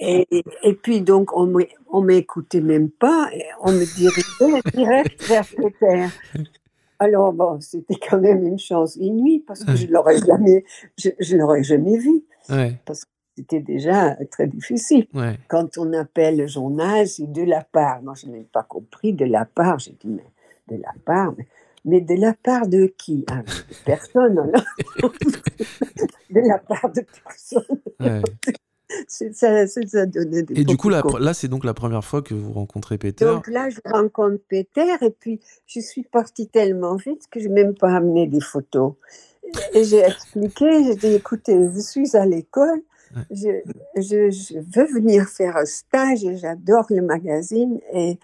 [0.00, 0.26] Et,
[0.62, 3.28] et puis, donc, on ne m'écoutait même pas.
[3.34, 6.06] Et on me dirigeait direct vers Peter.
[6.98, 10.64] Alors, bon, c'était quand même une chance inouïe parce que je ne l'aurais jamais,
[10.96, 12.24] je l'aurais jamais vu.
[12.84, 15.06] Parce que c'était déjà très difficile.
[15.48, 18.02] Quand on appelle le journal, c'est de la part.
[18.02, 19.78] Moi, je n'ai pas compris de la part.
[19.78, 20.24] J'ai dit, mais
[20.68, 21.46] de la part, mais,
[21.84, 23.24] de la part de qui?
[23.30, 24.34] Ah, De personne,
[26.30, 27.78] de la part de personne.
[29.08, 29.80] Ça, ça
[30.54, 33.24] et du coup, là, là c'est donc la première fois que vous rencontrez Peter.
[33.24, 37.64] Donc là, je rencontre Peter et puis je suis partie tellement vite que je n'ai
[37.64, 38.94] même pas amené des photos.
[39.74, 42.82] Et j'ai expliqué, j'ai dit, écoutez, je suis à l'école,
[43.30, 43.62] je,
[43.96, 48.18] je, veux venir faire un stage, j'adore le magazine et,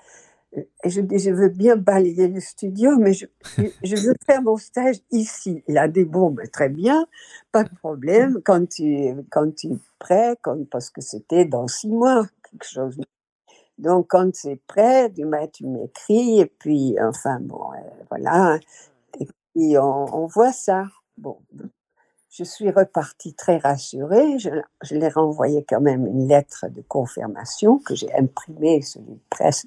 [0.85, 4.97] et, je dis, je veux bien balayer le studio, mais je, veux faire mon stage
[5.11, 5.62] ici.
[5.68, 7.07] Il a dit, bon, très bien,
[7.53, 10.37] pas de problème, quand tu, quand tu es prêt,
[10.71, 13.01] parce que c'était dans six mois, quelque chose.
[13.79, 18.59] Donc, quand c'est prêt, tu m'écris, et puis, enfin, bon, euh, voilà.
[19.21, 20.87] Et puis, on, on voit ça.
[21.16, 21.38] Bon,
[22.38, 24.38] je suis repartie très rassurée.
[24.38, 24.51] Je,
[24.83, 29.66] je l'ai renvoyé quand même une lettre de confirmation que j'ai imprimée sur une presse.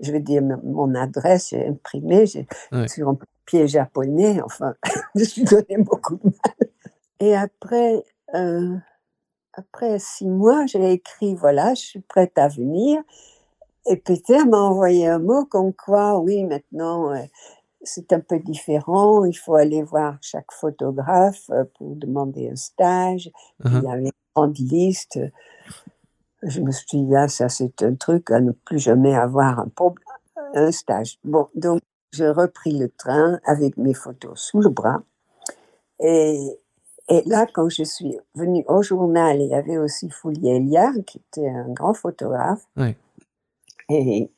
[0.00, 4.40] je veux dire, mon adresse, j'ai imprimé sur un papier japonais.
[4.42, 4.74] Enfin,
[5.14, 6.68] je me suis donné beaucoup de mal.
[7.18, 8.04] Et après,
[8.34, 8.76] euh,
[9.52, 13.02] après six mois, j'ai écrit voilà, je suis prête à venir.
[13.86, 17.18] Et Peter m'a envoyé un mot comme quoi, oui, maintenant, euh,
[17.82, 19.24] c'est un peu différent.
[19.24, 23.30] Il faut aller voir chaque photographe euh, pour demander un stage.
[23.64, 23.92] Il y uh-huh.
[23.92, 25.18] avait une grande liste.
[26.42, 29.70] Je me suis dit, ah, ça c'est un truc à ne plus jamais avoir un,
[30.54, 31.18] un stage.
[31.24, 31.80] Bon, donc
[32.12, 35.02] j'ai repris le train avec mes photos sous le bras.
[36.00, 36.58] Et,
[37.08, 41.18] et là, quand je suis venue au journal, il y avait aussi Foulier Eliard, qui
[41.18, 42.66] était un grand photographe.
[42.76, 42.96] Oui.
[43.88, 44.30] Et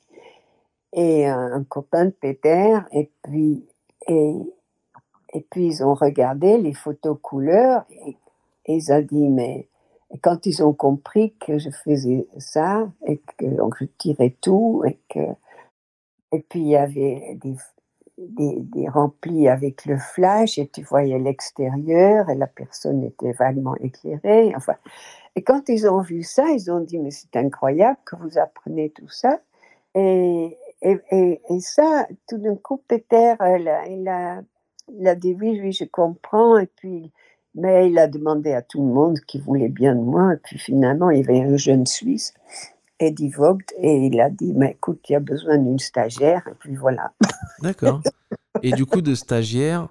[0.94, 3.66] et un copain de Peter, et puis,
[4.09, 8.16] et, puis ils ont regardé les photos couleurs, et,
[8.66, 9.68] ils ont dit, mais
[10.22, 14.98] quand ils ont compris que je faisais ça, et que donc je tirais tout, et
[15.09, 15.20] que
[16.33, 17.54] et puis il y avait des,
[18.18, 23.76] des, des, remplis avec le flash et tu voyais l'extérieur et la personne était vaguement
[23.76, 24.52] éclairée.
[24.57, 24.74] Enfin,
[25.37, 28.90] et quand ils ont vu ça, ils ont dit mais c'est incroyable que vous apprenez
[28.90, 29.40] tout ça.
[29.94, 34.42] Et, Et, et, et ça, tout d'un coup, Peter, il a, il a,
[34.97, 36.59] il a dit oui, oui, je comprends.
[36.59, 37.11] Et puis,
[37.55, 40.35] mais il a demandé à tout le monde qui voulait bien de moi.
[40.35, 42.35] Et puis finalement, il y avait un jeune Suisse,
[43.01, 46.47] Eddie Vogt, et il a dit, mais écoute, il y a besoin d'une stagiaire.
[46.49, 47.12] Et puis voilà.
[47.62, 48.03] D'accord.
[48.62, 49.88] Et du coup, de stagiaire,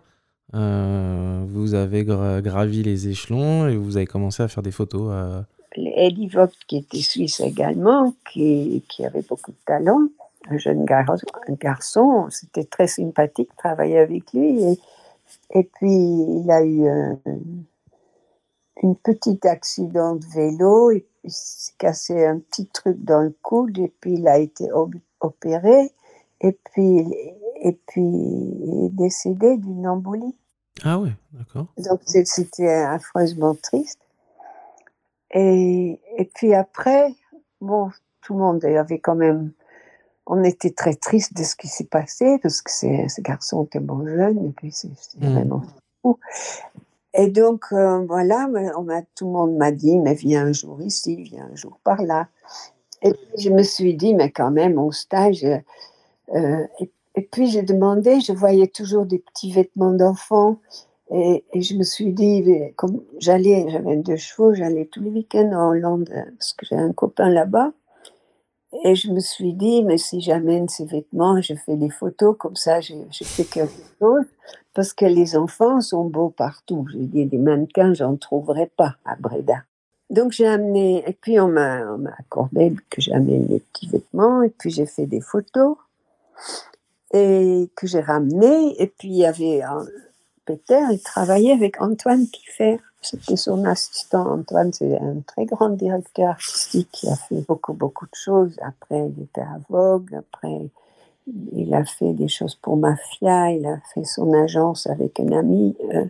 [0.53, 5.09] euh, vous avez gra- gravi les échelons et vous avez commencé à faire des photos.
[5.11, 5.41] euh,
[5.75, 10.01] Eddie Vogt, qui était suisse également, qui, qui avait beaucoup de talent,
[10.49, 11.09] un jeune gar-
[11.47, 14.63] un garçon, c'était très sympathique de travailler avec lui.
[14.63, 14.79] Et,
[15.51, 17.19] et puis, il a eu un,
[18.83, 23.93] un petit accident de vélo, il s'est cassé un petit truc dans le coude, et
[23.99, 24.69] puis il a été
[25.19, 25.91] opéré,
[26.41, 27.13] et puis,
[27.61, 30.35] et puis il est décédé d'une embolie.
[30.83, 31.67] Ah ouais, d'accord.
[31.77, 33.99] Donc c'était affreusement triste.
[35.31, 37.15] Et, et puis après,
[37.61, 37.89] bon,
[38.21, 39.51] tout le monde avait quand même,
[40.25, 43.79] on était très triste de ce qui s'est passé parce que ces, ces garçons étaient
[43.79, 45.33] bon jeunes et puis c'est c'est Mm.
[45.33, 45.61] vraiment
[46.01, 46.17] fou.
[47.13, 51.15] Et donc euh, voilà, on tout le monde m'a dit, mais viens un jour ici,
[51.23, 52.27] viens un jour par là.
[53.01, 55.45] Et puis je me suis dit, mais quand même, au stage,
[56.33, 60.57] euh, et, et puis j'ai demandé, je voyais toujours des petits vêtements d'enfants.
[61.11, 62.43] Et, et je me suis dit,
[62.75, 66.09] comme j'allais, j'avais deux chevaux, j'allais tous les week-ends en Hollande
[66.39, 67.71] parce que j'ai un copain là-bas.
[68.83, 72.55] Et je me suis dit, mais si j'amène ces vêtements, je fais des photos, comme
[72.55, 74.25] ça, je, fais quelque chose.
[74.73, 76.87] Parce que les enfants sont beaux partout.
[76.91, 79.63] Je dis, des mannequins, j'en trouverai pas à Breda.
[80.09, 84.69] Donc j'ai amené, et puis on m'a accordé que j'amène les petits vêtements, et puis
[84.69, 85.77] j'ai fait des photos,
[87.13, 88.79] et que j'ai ramené.
[88.81, 89.85] Et puis il y avait un-
[90.45, 92.79] Peter, il travaillait avec Antoine Kiffer.
[93.03, 94.39] C'était son assistant.
[94.39, 98.57] Antoine, c'est un très grand directeur artistique qui a fait beaucoup, beaucoup de choses.
[98.61, 100.15] Après, il était à Vogue.
[100.15, 100.69] Après,
[101.51, 103.51] il a fait des choses pour Mafia.
[103.51, 105.75] Il a fait son agence avec un ami.
[105.93, 106.05] Euh,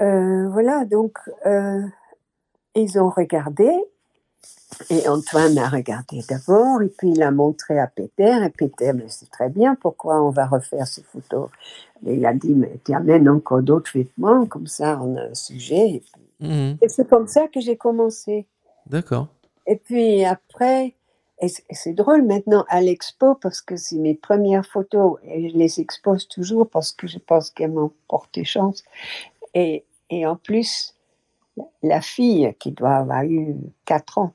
[0.00, 1.82] euh, voilà, donc, euh,
[2.74, 3.70] ils ont regardé.
[4.90, 9.04] Et Antoine a regardé d'abord, et puis il a montré à Peter, et Peter, mais
[9.08, 11.48] c'est très bien, pourquoi on va refaire ces photos
[12.04, 15.34] Et il a dit, mais tu amènes encore d'autres vêtements, comme ça on a un
[15.34, 15.88] sujet.
[15.88, 16.02] Et,
[16.40, 16.76] Mhm.
[16.82, 18.46] et c'est comme ça que j'ai commencé.
[18.86, 19.28] D'accord.
[19.66, 20.94] Et puis après,
[21.40, 25.80] et c'est drôle maintenant à l'expo, parce que c'est mes premières photos, et je les
[25.80, 28.84] expose toujours parce que je pense qu'elles m'ont porté chance.
[29.54, 30.94] Et, et en plus,
[31.82, 34.34] la fille qui doit avoir eu 4 ans,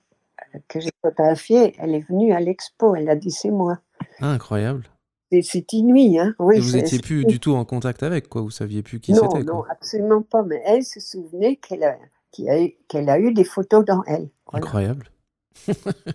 [0.67, 3.79] que j'ai photographiée, elle est venue à l'expo, elle a dit c'est moi.
[4.19, 4.86] Ah, incroyable.
[5.43, 8.27] C'est- inouï, hein oui, Et vous c'est- étiez c'est- plus du tout en contact avec,
[8.27, 8.41] quoi.
[8.41, 9.67] Vous saviez plus qui Non, c'était, non, quoi.
[9.69, 11.97] absolument pas, mais elle se souvenait qu'elle a,
[12.38, 14.29] eu, qu'elle a eu des photos dans elle.
[14.51, 14.65] Voilà.
[14.65, 15.07] Incroyable.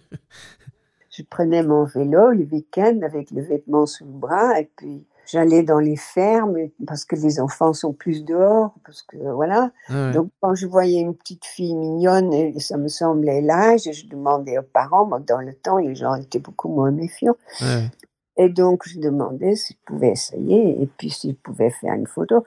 [1.10, 5.62] Je prenais mon vélo le week-end avec le vêtement sous le bras et puis j'allais
[5.62, 9.70] dans les fermes parce que les enfants sont plus dehors, parce que voilà.
[9.88, 10.12] Ah ouais.
[10.12, 14.58] Donc quand je voyais une petite fille mignonne et ça me semblait l'âge, je demandais
[14.58, 17.90] aux parents, moi, dans le temps les gens étaient beaucoup moins méfiants, Ouais.
[18.36, 22.44] et donc je demandais s'ils pouvaient essayer et puis s'ils pouvaient faire une photo.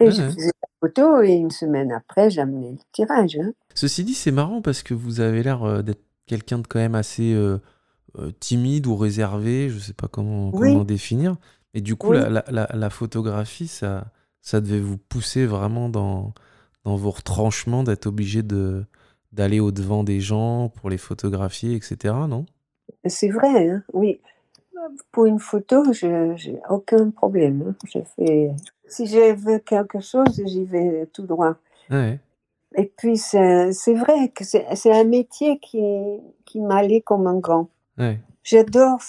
[0.00, 0.30] Et je Ouais.
[0.30, 3.36] faisais la photo et une semaine après j'amenais le tirage.
[3.40, 3.52] hein.
[3.74, 6.94] Ceci dit, c'est marrant parce que vous avez l'air euh, d'être quelqu'un de quand même
[6.94, 7.58] assez euh,
[8.18, 10.72] euh, timide ou réservé, je sais pas comment, Oui.
[10.72, 11.36] comment définir.
[11.74, 12.18] Et du coup, Oui.
[12.18, 14.06] la, la- la- la photographie, ça,
[14.40, 16.32] ça devait vous pousser vraiment dans,
[16.84, 18.84] dans vos retranchements d'être obligé de,
[19.32, 22.14] d'aller au-devant des gens pour les photographier, etc.
[22.28, 22.46] Non?
[23.06, 24.20] C'est vrai, hein, oui.
[25.12, 26.06] Pour une photo, je
[26.50, 27.64] n'ai aucun problème.
[27.68, 27.74] hein.
[27.92, 28.50] Je fais...
[28.86, 31.56] Si je veux quelque chose, j'y vais tout droit.
[31.90, 32.18] Ouais.
[32.76, 35.82] Et puis, c'est c'est vrai que c'est c'est un métier qui,
[36.46, 37.68] qui m'allait comme un gant.
[37.98, 38.18] Ouais.
[38.44, 39.00] J'adore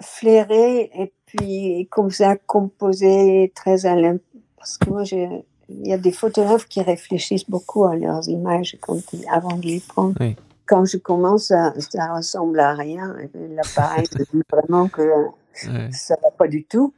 [0.00, 4.18] flairer et puis comme ça composer très à l'im-
[4.56, 8.76] Parce que moi, j'ai- il y a des photographes qui réfléchissent beaucoup à leurs images
[8.80, 10.14] quand ils- avant de les prendre.
[10.20, 10.34] Oui.
[10.66, 13.14] Quand je commence, ça, ça ressemble à rien.
[13.34, 15.02] L'appareil me dit vraiment que
[15.66, 15.88] Ouais.
[15.92, 16.92] ça va pas du tout.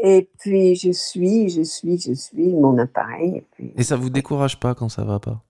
[0.00, 3.36] Et puis je suis, je suis, je suis mon appareil.
[3.38, 3.72] Et puis...
[3.76, 5.42] Et ça vous décourage pas quand ça va pas?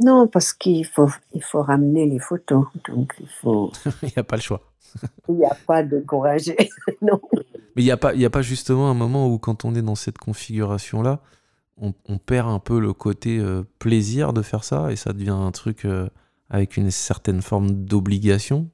[0.00, 2.66] Non, parce qu'il faut, il faut ramener les photos.
[2.88, 3.70] Donc il faut,
[4.02, 4.60] Il n'y a pas le choix.
[5.28, 6.56] il n'y a pas de décourager.
[7.02, 7.20] non.
[7.76, 9.82] Mais il n'y a, pas- y a pas justement un moment où, quand on est
[9.82, 11.20] dans cette configuration-là,
[11.80, 15.30] on, on perd un peu le côté euh, plaisir de faire ça et ça devient
[15.30, 16.08] un truc euh,
[16.50, 18.68] avec une certaine forme d'obligation?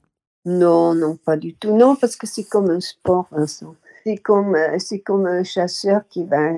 [0.45, 1.75] Non, non, pas du tout.
[1.75, 3.75] Non, parce que c'est comme un sport, Vincent.
[4.03, 6.53] C'est comme, euh, c'est comme un chasseur qui va,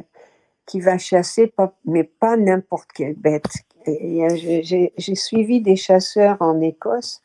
[0.65, 3.45] qui va chasser, pas, mais pas n'importe quelle bête.
[3.87, 7.21] Euh, j'ai- suivi des chasseurs en Écosse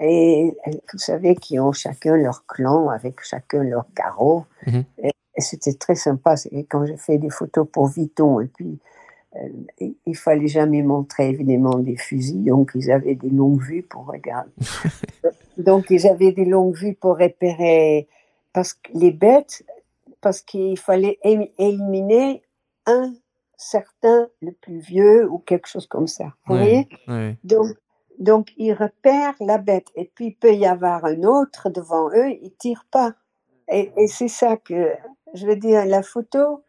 [0.00, 0.54] Et
[0.92, 4.44] vous savez qu'ils ont chacun leur clan avec chacun leur carreau.
[4.66, 4.84] Mhm.
[5.02, 6.34] Et, et c'était très sympa.
[6.68, 8.78] Quand j'ai fait des photos pour Vuitton et puis
[9.36, 9.48] euh,
[10.06, 14.50] il- fallait jamais montrer évidemment des fusils, donc ils avaient des longues vues pour regarder.
[15.58, 18.08] donc ils avaient des longues vues pour repérer
[18.52, 19.64] parce que les bêtes,
[20.20, 21.18] parce qu'il fallait
[21.58, 22.42] éliminer
[22.86, 23.12] un
[23.58, 26.32] certain le plus vieux ou quelque chose comme ça.
[26.46, 26.88] Vous voyez?
[27.44, 27.66] donc,
[28.18, 29.88] donc, ils repèrent la bête.
[29.94, 33.14] Et puis, il peut y avoir un autre devant eux, ils ne tirent pas.
[33.68, 34.94] Et, et c'est ça que,
[35.34, 36.64] je veux dire, la photo,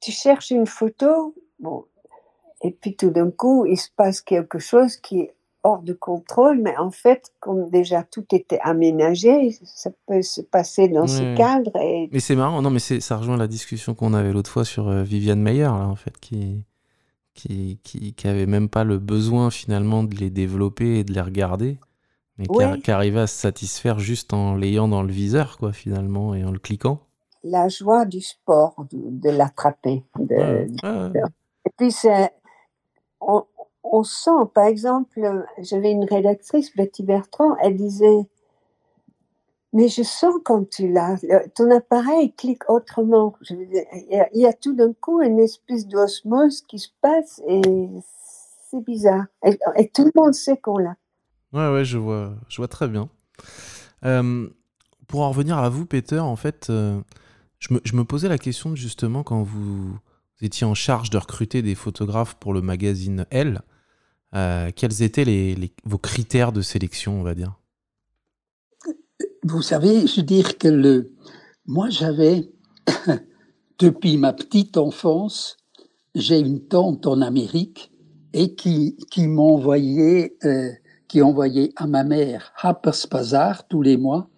[0.00, 1.84] tu cherches une photo, bon,
[2.62, 6.58] et puis tout d'un coup, il se passe quelque chose qui est hors de contrôle,
[6.62, 11.76] mais en fait, comme déjà tout était aménagé, ça peut se passer dans ce cadre.
[11.76, 14.88] Et Mais c'est marrant, non, mais ça rejoint la discussion qu'on avait l'autre fois sur
[14.88, 16.64] euh, Viviane Meyer, là, en fait, qui,
[17.34, 21.20] qui, qui, qui avait même pas le besoin finalement de les développer et de les
[21.20, 21.78] regarder,
[22.38, 22.80] mais qui, a- Ouais.
[22.80, 26.50] qui arrivait à se satisfaire juste en l'ayant dans le viseur, quoi, finalement, et en
[26.52, 27.00] le cliquant.
[27.44, 30.34] la joie du sport, de, l'attraper, de,
[30.82, 31.20] Ouais.
[31.66, 32.30] Et puis, c'est,
[33.20, 33.44] on,
[33.92, 38.28] on sent, par exemple, j'avais une rédactrice, Betty Bertrand, elle disait,
[39.72, 41.18] mais je sens quand tu l'as,
[41.54, 43.34] ton appareil clique autrement.
[43.50, 47.62] Il, y a, tout d'un coup une espèce d'osmose qui se passe et
[48.68, 49.26] c'est bizarre.
[49.44, 50.96] Et, tout le monde sait qu'on l'a.
[51.52, 53.08] Ouais, ouais, je vois, je vois très bien.
[54.04, 54.48] Euh,
[55.06, 57.00] pour en revenir à vous, Peter, en fait, euh,
[57.58, 59.98] je, me, je me posais la question justement quand vous,
[60.42, 63.62] étiez en charge de recruter des photographes pour le magazine Elle,
[64.34, 67.58] euh, quels étaient les, vos critères de sélection, on va dire?
[69.42, 71.12] Vous savez, je veux dire que le,
[71.66, 72.50] moi j'avais,
[73.78, 75.56] depuis ma petite enfance,
[76.14, 77.90] j'ai une tante en Amérique
[78.32, 80.70] et qui, qui m'envoyait, euh,
[81.08, 84.28] qui envoyait à ma mère Harper's Bazaar tous les mois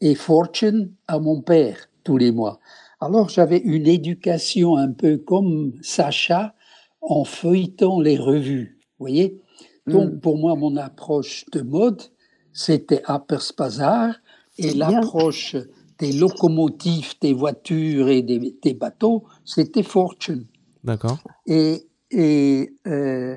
[0.00, 2.58] et Fortune à mon père tous les mois.
[3.00, 6.54] Alors j'avais une éducation un peu comme Sacha
[7.00, 9.40] en feuilletant les revues, voyez?
[9.86, 10.20] Donc Mm.
[10.20, 12.02] pour moi, mon approche de mode,
[12.52, 14.14] c'était Harper's Bazaar
[14.58, 15.56] et l'approche
[15.98, 20.46] des locomotives, des voitures et des, des bateaux, c'était Fortune.
[20.84, 23.36] D'accord Et, et euh,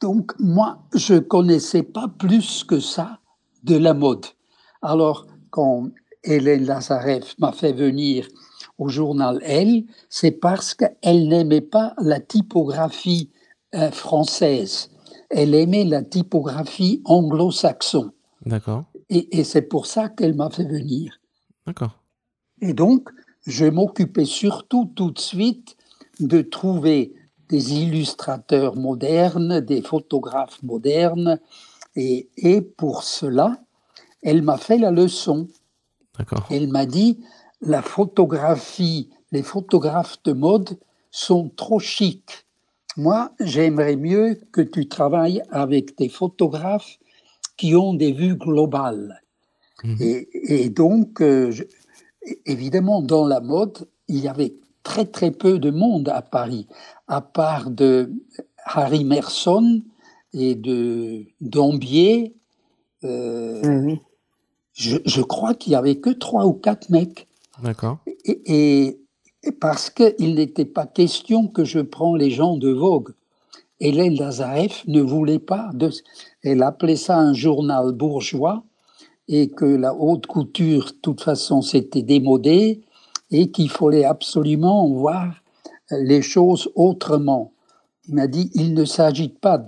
[0.00, 3.20] donc, moi, je connaissais pas plus que ça
[3.62, 4.26] de la mode.
[4.82, 5.88] Alors, quand
[6.24, 8.26] Hélène Lazareff m'a fait venir
[8.78, 13.30] au journal Elle, c'est parce qu'elle n'aimait pas la typographie
[13.92, 14.90] française.
[15.30, 18.12] Elle aimait la typographie anglo-saxon.
[18.44, 21.20] D'accord Et, et c'est pour ça qu'elle m'a fait venir.
[21.66, 22.02] D'accord
[22.60, 23.08] Et donc,
[23.46, 25.76] je m'occupais surtout tout de suite
[26.20, 27.14] de trouver
[27.48, 31.38] des illustrateurs modernes, des photographes modernes.
[31.96, 33.58] Et, et pour cela,
[34.22, 35.48] elle m'a fait la leçon.
[36.18, 37.20] D'accord Elle m'a dit,
[37.60, 40.78] la photographie, les photographes de mode
[41.10, 42.46] sont trop chics.
[42.96, 46.98] Moi, j'aimerais mieux que tu travailles avec des photographes
[47.56, 49.22] qui ont des vues globales.
[49.84, 49.96] Mhm.
[50.00, 51.64] Et, et donc, euh, je-
[52.46, 56.66] évidemment, dans la mode, il y avait très très peu de monde à Paris,
[57.08, 58.12] à part de
[58.64, 59.82] Harry Merson
[60.32, 62.34] et de Dambier.
[63.04, 63.96] euh,
[64.74, 67.26] je, je crois qu'il y avait que trois ou quatre mecs.
[67.62, 69.01] D'accord et
[69.50, 73.14] parce qu'il n'était pas question que je prends les gens de Vogue.
[73.80, 75.90] Hélène Lazareff ne voulait pas de.
[76.42, 78.64] Elle appelait ça un journal bourgeois
[79.26, 82.82] et que la haute couture, de toute façon, c'était démodé
[83.30, 85.34] et qu'il fallait absolument voir
[85.90, 87.52] les choses autrement.
[88.06, 89.64] Il m'a dit il ne s'agit pas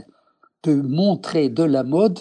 [0.62, 2.20] de montrer de la mode,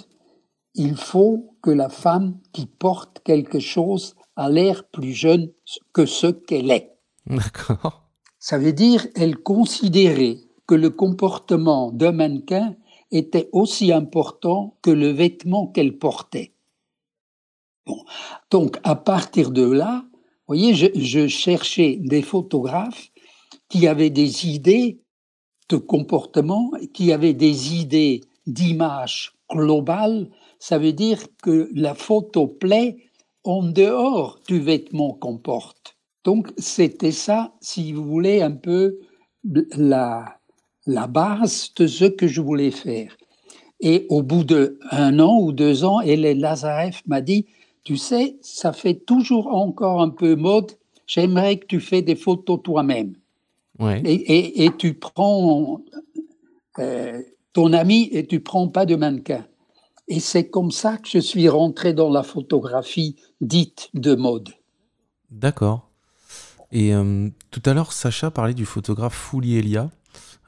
[0.75, 5.49] il faut que la femme qui porte quelque chose a l'air plus jeune
[5.93, 6.92] que ce qu'elle est.
[7.27, 8.09] D'accord
[8.39, 12.75] Ça veut dire elle considérait que le comportement d'un mannequin
[13.11, 16.53] était aussi important que le vêtement qu'elle portait.
[18.49, 20.05] Donc, à partir de là,
[20.47, 23.09] voyez, je cherchais des photographes
[23.69, 25.01] qui avaient des idées
[25.69, 30.29] de comportement, qui avaient des idées d'image globale.
[30.59, 32.97] Ça veut dire que la photo plaît
[33.43, 35.92] en dehors du vêtement qu'on porte.
[36.23, 38.97] Donc, c'était ça, si vous voulez, un peu
[39.75, 40.37] la,
[40.85, 43.17] la base de ce que je voulais faire.
[43.81, 47.45] Et au bout d'un an ou deux ans, Hélène Lazareff m'a dit,
[47.83, 50.71] tu sais, ça fait toujours encore un peu mode,
[51.05, 53.15] j'aimerais que tu fais des photos toi-même.
[53.79, 55.81] Ouais Et, et- et tu prends
[56.79, 57.21] euh,
[57.51, 59.45] ton ami et tu prends pas de mannequin.
[60.07, 64.49] Et c'est comme ça que je suis rentré dans la photographie dite de mode.
[65.29, 65.89] D'accord.
[66.73, 69.91] Et euh, tout à l'heure, Sacha parlait du photographe Fouli Elia,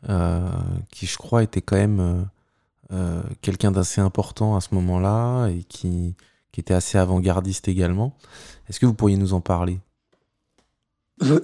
[0.09, 0.49] euh,
[0.91, 2.27] qui je crois était quand même
[2.91, 6.15] euh, quelqu'un d'assez important à ce moment-là et qui,
[6.51, 8.17] qui était assez avant-gardiste également.
[8.67, 9.79] Est-ce que vous pourriez nous en parler?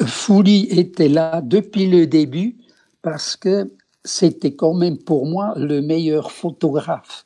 [0.05, 2.57] Fouli était là depuis le début
[3.03, 3.71] parce que
[4.03, 7.25] c'était quand même pour moi le meilleur photographe.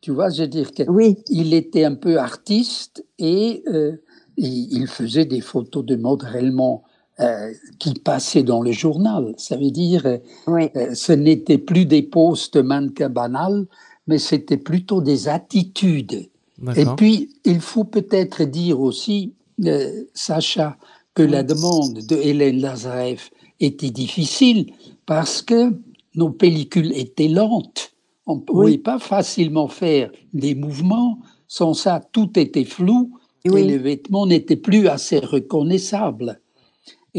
[0.00, 3.92] Tu vois, je veux dire qu'il Oui, était un peu artiste et, euh,
[4.36, 6.82] et il faisait des photos de mode réellement
[7.20, 9.34] euh, qui passaient dans le journal.
[9.38, 13.66] Ça veut dire, euh, oui, euh, ce n'était plus des postes mannequins banals,
[14.06, 16.28] mais c'était plutôt des attitudes.
[16.76, 19.32] Et puis, il faut peut-être dire aussi,
[19.64, 20.76] euh, Sacha,
[21.14, 24.72] que la demande de Hélène Lazareff était difficile
[25.06, 25.72] parce que
[26.14, 27.92] nos pellicules étaient lentes.
[28.26, 28.78] On ne pouvait Oui.
[28.78, 31.18] pas facilement faire des mouvements.
[31.48, 33.12] Sans ça, tout était flou
[33.44, 33.64] et Oui.
[33.66, 36.40] les vêtements n'étaient plus assez reconnaissables.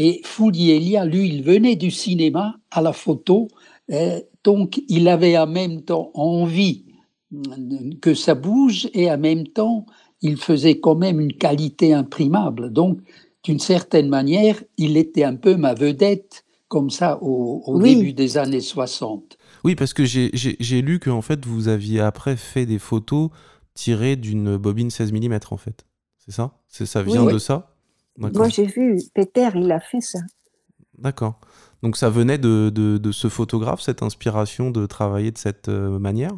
[0.00, 3.48] Et Fouli Elia, lui, il venait du cinéma à la photo,
[3.90, 6.84] euh, donc il avait en même temps envie
[8.00, 9.86] que ça bouge et en même temps,
[10.22, 12.72] il faisait quand même une qualité imprimable.
[12.72, 13.00] Donc,
[13.44, 17.96] d'une certaine manière, il était un peu ma vedette, comme ça, au, au Oui.
[17.96, 19.36] début des années 60.
[19.64, 20.30] Oui, parce que j'ai-
[20.82, 23.30] lu que en fait, vous aviez après fait des photos
[23.74, 25.84] tirées d'une bobine 16 mm en fait.
[26.18, 26.52] C'est ça?
[26.68, 27.32] C'est Ça vient Oui.
[27.32, 27.74] de ça?
[28.18, 30.18] Moi j'ai vu, Peter, il a fait ça.
[30.98, 31.38] D'accord.
[31.82, 35.98] Donc ça venait de, de, de ce photographe, cette inspiration de travailler de cette euh,
[35.98, 36.36] manière?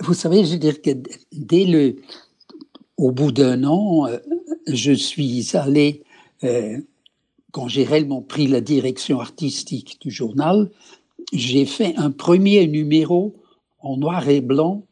[0.00, 0.90] Vous savez, je veux dire que
[1.32, 1.96] dès le,
[2.96, 4.18] au bout d'un an, euh,
[4.66, 6.02] je suis allé,
[6.42, 6.78] euh,
[7.52, 10.70] quand j'ai réellement pris la direction artistique du journal,
[11.32, 13.34] j'ai fait un premier numéro
[13.78, 14.84] en noir et blanc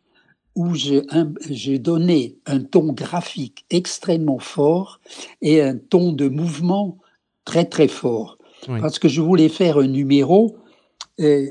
[0.55, 5.01] où j'ai donné un ton graphique extrêmement fort
[5.41, 6.99] et un ton de mouvement
[7.45, 8.39] très très fort.
[8.69, 8.81] Oui.
[8.81, 10.57] Parce que je voulais faire un numéro
[11.21, 11.51] euh,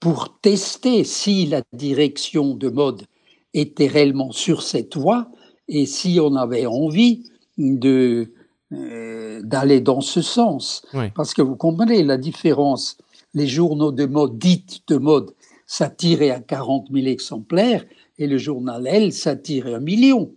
[0.00, 3.02] pour tester si la direction de mode
[3.52, 5.30] était réellement sur cette voie
[5.68, 7.24] et si on avait envie
[7.56, 8.32] de
[8.72, 10.84] euh, d'aller dans ce sens.
[10.94, 11.10] Oui.
[11.14, 12.96] Parce que vous comprenez la différence.
[13.34, 15.32] Les journaux de mode, dites de mode,
[15.66, 17.84] ça tirait à 40 000 exemplaires
[18.18, 20.32] et le journal Elle, ça tirait un million.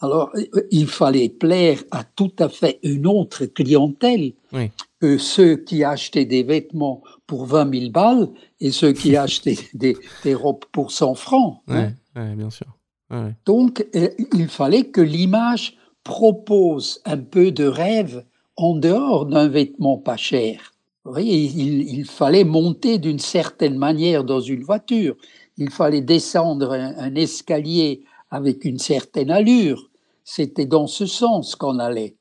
[0.00, 4.70] Alors, euh, il fallait plaire à tout à fait une autre clientèle Oui.
[5.00, 8.28] que ceux qui achetaient des vêtements pour 20 000 balles
[8.60, 11.60] et ceux qui achetaient des, des robes pour 100 francs.
[11.68, 11.92] hein.
[12.16, 12.66] Ouais, ouais, bien sûr.
[13.10, 13.34] Ouais.
[13.46, 18.24] Donc, euh, il fallait que l'image propose un peu de rêve
[18.56, 20.72] en dehors d'un vêtement pas cher.
[21.04, 25.16] Vous voyez, il, il fallait monter d'une certaine manière dans une voiture.
[25.62, 29.88] Il fallait descendre un, un escalier avec une certaine allure.
[30.24, 32.16] C'était dans ce sens qu'on allait.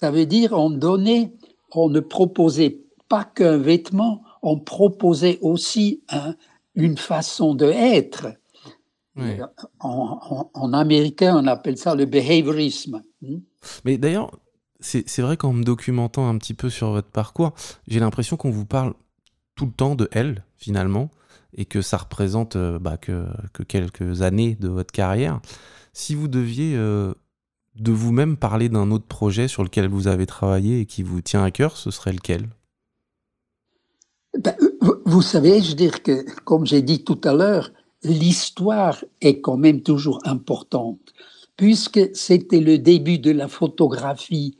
[0.00, 1.32] Ça veut dire on donnait,
[1.72, 6.34] on ne proposait pas qu'un vêtement, on proposait aussi un-
[6.74, 8.26] une façon de être.
[9.16, 9.38] En,
[9.80, 13.02] en- en américain, on appelle ça le behaviorisme.
[13.22, 13.38] Hmm?
[13.84, 14.30] Mais d'ailleurs,
[14.80, 17.52] c'est c'est vrai qu'en me documentant un petit peu sur votre parcours,
[17.86, 18.94] j'ai l'impression qu'on vous parle
[19.54, 21.10] tout le temps de elle, finalement,
[21.56, 25.40] et que ça représente euh, bah, que, que quelques années de votre carrière.
[25.92, 27.14] Si vous deviez euh,
[27.76, 31.44] de vous-même parler d'un autre projet sur lequel vous avez travaillé et qui vous tient
[31.44, 32.48] à cœur, ce serait lequel?
[34.38, 34.54] Ben,
[35.04, 37.70] vous savez, je veux dire que, comme j'ai dit tout à l'heure,
[38.02, 41.14] l'histoire est quand même toujours importante,
[41.56, 44.58] puisque c'était le début de la photographie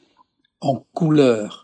[0.60, 1.63] en couleur.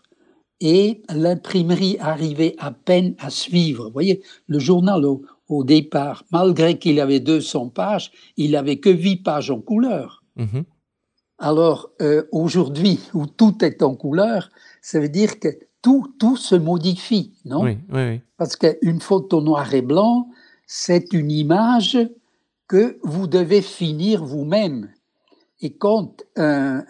[0.61, 3.85] Et l'imprimerie arrivait à peine à suivre.
[3.85, 8.89] Vous voyez, le journal au, au départ, malgré qu'il avait 200 pages, il avait que
[8.89, 10.23] 8 pages en couleur.
[10.37, 10.63] Mhm.
[11.39, 14.49] Alors euh, aujourd'hui, où tout est en couleur,
[14.81, 15.49] ça veut dire que
[15.81, 17.63] tout, tout se modifie, non?
[17.63, 18.21] Oui, oui, oui.
[18.37, 20.29] Parce qu'une photo noir et blanc,
[20.67, 21.97] c'est une image
[22.67, 24.89] que vous devez finir vous-même.
[25.59, 26.85] Et quand un,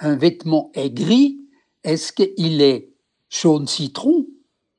[0.00, 1.38] un vêtement est gris,
[1.84, 2.91] est-ce qu'il est
[3.32, 4.26] jaune citron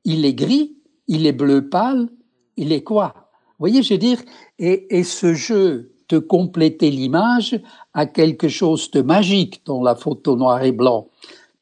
[0.04, 0.76] Il est gris
[1.08, 2.08] Il est bleu pâle
[2.56, 3.30] Il est quoi?
[3.58, 4.20] Vous voyez, je veux dire,
[4.58, 7.60] et, et ce jeu de compléter l'image
[7.94, 11.08] a quelque chose de magique dans la photo noir et blanc.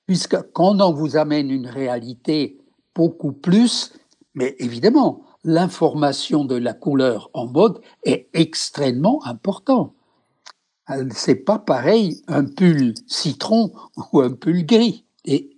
[0.06, 2.58] Puisque quand on vous amène une réalité
[2.94, 3.92] beaucoup plus,
[4.34, 9.94] mais évidemment, l'information de la couleur en mode est extrêmement important.
[10.90, 13.72] Euh, C'est pas pareil un pull citron
[14.12, 15.04] ou un pull gris.
[15.24, 15.51] Et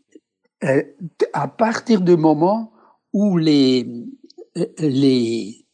[1.32, 2.72] à partir du moment
[3.12, 3.86] où les,
[4.56, 5.66] euh, les,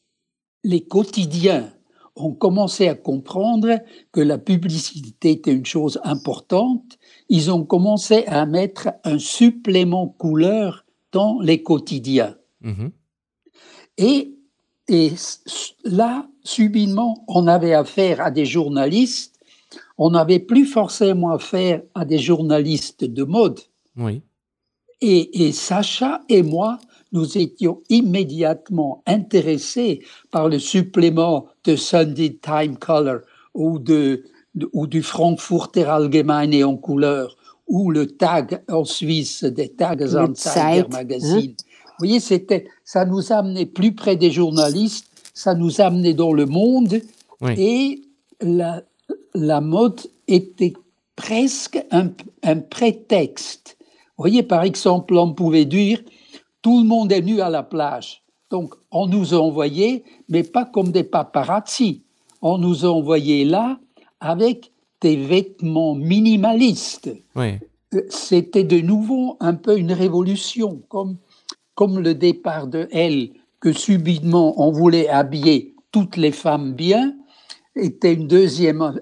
[0.64, 1.72] les quotidiens
[2.16, 3.80] ont commencé à comprendre
[4.12, 6.98] que la publicité était une chose importante.
[7.28, 12.36] Ils ont commencé à mettre un supplément couleur dans les quotidiens.
[12.60, 12.92] Mhm.
[13.96, 14.34] Et,
[14.88, 15.12] et
[15.84, 19.38] là, subitement, on avait affaire à des journalistes.
[19.98, 23.60] On n'avait plus forcément affaire à des journalistes de mode.
[23.96, 24.22] Oui.
[25.00, 26.78] Et, et Sacha et moi,
[27.12, 33.20] nous étions immédiatement intéressés par le supplément de Sunday Time Color
[33.54, 34.24] ou, de,
[34.72, 37.36] ou du Frankfurter Allgemeine en couleur
[37.66, 41.54] ou le tag en Suisse des Tags Tagesanzeiger Magazine.
[41.56, 46.46] Vous voyez, c'était, ça nous amenait plus près des journalistes, ça nous amenait dans le
[46.46, 47.00] monde
[47.40, 47.52] Oui.
[47.58, 48.02] et
[48.40, 48.82] la,
[49.34, 50.72] la mode était
[51.14, 52.10] presque un,
[52.42, 53.76] un prétexte.
[54.20, 56.02] Vous voyez, par exemple, on pouvait dire
[56.60, 58.22] tout le monde est nu à la plage.
[58.50, 62.02] Donc, on nous a envoyés, mais pas comme des paparazzi.
[62.42, 63.80] On nous a envoyés là
[64.20, 67.10] avec des vêtements minimalistes.
[67.34, 67.60] Oui.
[67.94, 71.16] Euh, C'était de nouveau un peu une révolution, comme,
[71.74, 77.14] comme le départ de elle, que subitement on voulait habiller toutes les femmes bien,
[77.74, 79.00] était une deuxième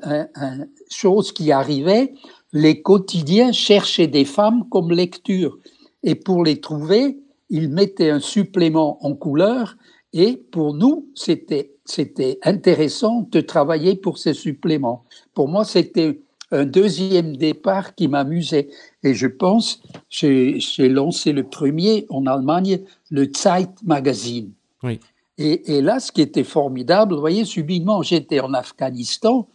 [0.91, 2.15] chose qui arrivait.
[2.53, 5.59] Les quotidiens cherchaient des femmes comme lecture.
[6.03, 7.19] Et pour les trouver,
[7.51, 9.77] ils mettaient un supplément en couleur.
[10.13, 15.05] Et pour nous, c'était c'était intéressant de travailler pour ces suppléments.
[15.33, 16.21] Pour moi, c'était
[16.51, 18.69] un deuxième départ qui m'amusait.
[19.03, 22.81] Et je pense, j'ai j'ai lancé le premier en Allemagne,
[23.11, 24.53] le Zeit Magazine.
[24.83, 25.01] Oui.
[25.39, 29.49] Et, et là, ce qui était formidable, vous voyez, subitement, j'étais en Afghanistan,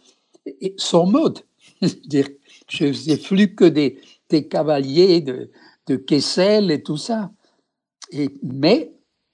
[0.46, 1.40] et, sans mode.
[1.82, 2.28] C'est-à-dire,
[2.68, 3.98] je faisais plus que des,
[4.30, 5.50] des cavaliers de,
[5.86, 7.30] de Kessel et tout ça.
[8.10, 8.92] Et, mais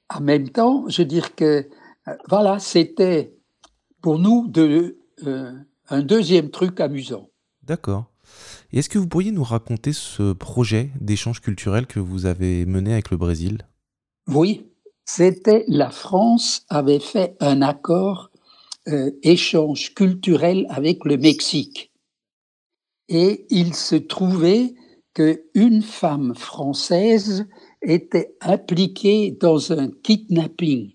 [0.08, 1.68] en même temps, je veux dire que
[2.08, 3.34] euh, voilà, c'était
[4.00, 5.52] pour nous de, euh,
[5.88, 7.30] un deuxième truc amusant.
[7.62, 8.06] D'accord.
[8.72, 12.92] Et est-ce que vous pourriez nous raconter ce projet d'échange culturel que vous avez mené
[12.92, 13.66] avec le Brésil?
[14.28, 14.66] Oui,
[15.04, 18.30] c'était la France avait fait un accord
[18.88, 21.89] euh, échange culturel avec le Mexique.
[23.10, 24.74] Et il se trouvait
[25.14, 27.46] qu'une femme française
[27.82, 30.92] était impliquée dans un kidnapping.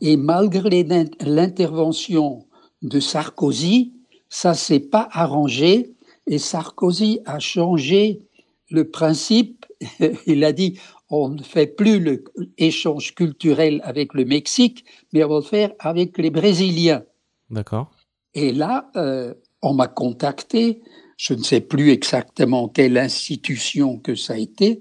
[0.00, 2.46] Et malgré l'in- l'intervention
[2.82, 3.92] de Sarkozy,
[4.28, 5.94] ça s'est pas arrangé
[6.26, 8.22] et Sarkozy a changé
[8.70, 9.66] le principe.
[10.26, 10.78] Il a dit
[11.10, 12.20] on ne fait plus
[12.58, 17.02] l'échange culturel avec le Mexique, mais on va le faire avec les Brésiliens.
[17.50, 17.90] D'accord.
[18.34, 20.82] Et là, euh, on m'a contacté,
[21.20, 24.80] je ne sais plus exactement quelle institution que ça a été,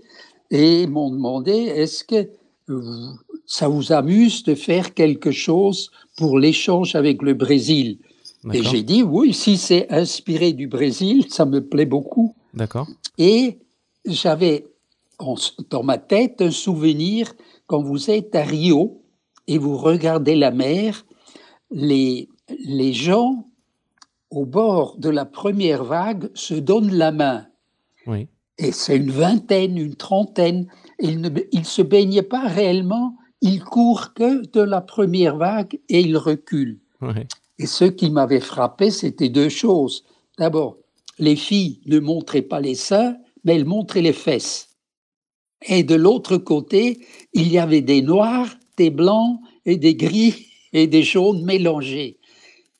[0.50, 2.30] et ils m'ont demandé est-ce que
[3.46, 8.00] ça vous amuse de faire quelque chose pour l'échange avec le Brésil?
[8.54, 12.36] Et j'ai dit oui, si c'est inspiré du Brésil, ça me plaît beaucoup.
[12.54, 12.88] D'accord.
[13.18, 13.60] Et
[14.06, 14.66] j'avais
[15.70, 17.34] dans ma tête un souvenir
[17.68, 19.02] quand vous êtes à Rio
[19.48, 21.06] et vous regardez la mer,
[21.70, 22.30] les,
[22.64, 23.49] les gens
[24.32, 27.48] au bord de la première vague se donnent la main.
[28.08, 28.28] Oui.
[28.58, 30.68] Et c'est une vingtaine, une trentaine.
[31.00, 36.02] Ils ne ils se baignent pas réellement, ils courent que de la première vague et
[36.02, 36.80] ils reculent.
[37.58, 40.04] Et ce qui m'avait frappé, c'était deux choses.
[40.38, 40.78] D'abord,
[41.18, 44.70] les filles ne montraient pas les seins, mais elles montraient les fesses.
[45.68, 50.88] Et de l'autre côté, il y avait des noirs, des blancs et des gris et
[50.88, 52.20] des jaunes mélangés.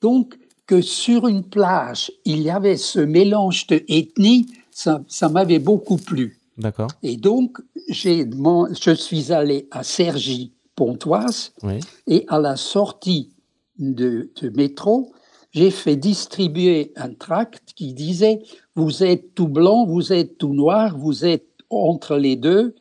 [0.02, 0.39] Donc,
[0.70, 5.98] que sur une plage, il y avait ce mélange de ethnies, ça, ça m'avait beaucoup
[5.98, 6.38] plu.
[6.60, 6.90] D'accord.
[7.02, 7.58] Et donc,
[7.90, 11.80] je suis allé à Cergy-Pontoise Oui.
[12.06, 13.32] et à la sortie
[13.80, 15.12] de, de métro,
[15.52, 18.44] j'ai fait distribuer un tract qui disait
[18.76, 22.76] Vous êtes tout blanc, vous êtes tout noir, vous êtes entre les deux.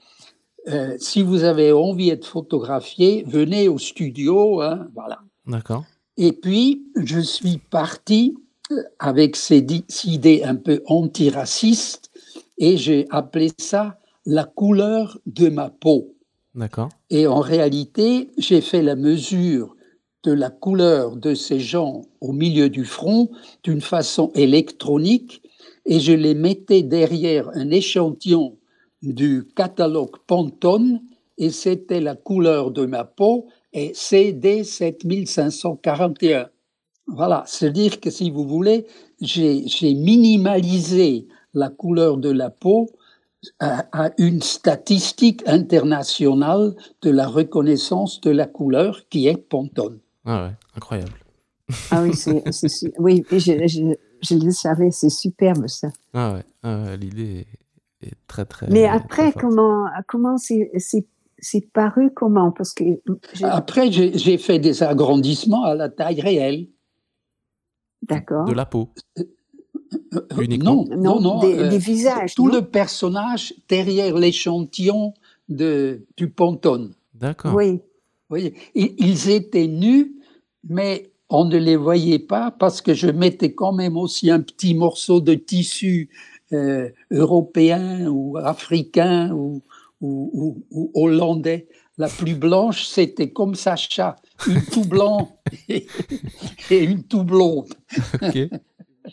[0.69, 4.61] Euh, si vous avez envie d'être photographié, venez au studio.
[4.61, 5.21] hein, voilà.
[5.47, 5.85] D'accord.
[6.21, 8.35] Et puis, je suis parti
[8.73, 9.65] euh, avec ces
[10.05, 12.11] idées un peu antiracistes
[12.59, 16.17] et j'ai appelé ça la couleur de ma peau.
[16.57, 16.89] D'accord.
[17.09, 19.77] Et en réalité, j'ai fait la mesure
[20.25, 23.31] de la couleur de ces gens au milieu du front
[23.63, 25.41] d'une façon électronique
[25.87, 28.59] et je les mettais derrière un échantillon
[29.03, 31.01] du catalogue Pantone
[31.39, 36.49] et c'était la couleur de ma peau et CD 7541.
[37.07, 38.87] Voilà, c'est-à-dire que si vous voulez,
[39.21, 42.91] j'ai j'ai minimalisé la couleur de la peau
[43.61, 50.01] à, à une statistique internationale de la reconnaissance de la couleur qui est Pantone.
[50.25, 50.53] Ah ouais.
[50.77, 51.13] Incroyable.
[51.91, 55.89] Ah oui, c'est, c'est oui, je, je, je le savais, c'est superbe ça.
[56.15, 57.47] Ah ouais, ah ouais, l'idée
[58.03, 58.67] est, est très très.
[58.69, 60.71] Mais après, comment, comment c'est,
[61.39, 62.51] c'est, paru comment?
[62.51, 62.85] Parce que
[63.43, 66.69] Après, j'ai fait des agrandissements à la taille réelle.
[68.03, 68.45] d'accord.
[68.45, 68.91] De la peau.
[69.19, 69.25] Euh,
[70.41, 71.41] Uniquement Non, non, non.
[71.41, 72.35] des, euh, des visages.
[72.35, 72.57] tout non?
[72.57, 75.15] le personnage derrière l'échantillon
[75.49, 76.91] de, du ponton.
[77.15, 77.55] D'accord.
[77.55, 77.81] Oui,
[78.75, 80.13] ils étaient nus,
[80.69, 84.75] mais on ne les voyait pas parce que je mettais quand même aussi un petit
[84.75, 86.11] morceau de tissu
[86.53, 89.63] euh, européen ou africain ou,
[90.01, 91.69] ou- ou- ou hollandais.
[91.97, 95.37] La plus blanche, c'était comme Sacha, une tout blanc
[95.69, 95.87] et,
[96.71, 97.75] et une tout blonde.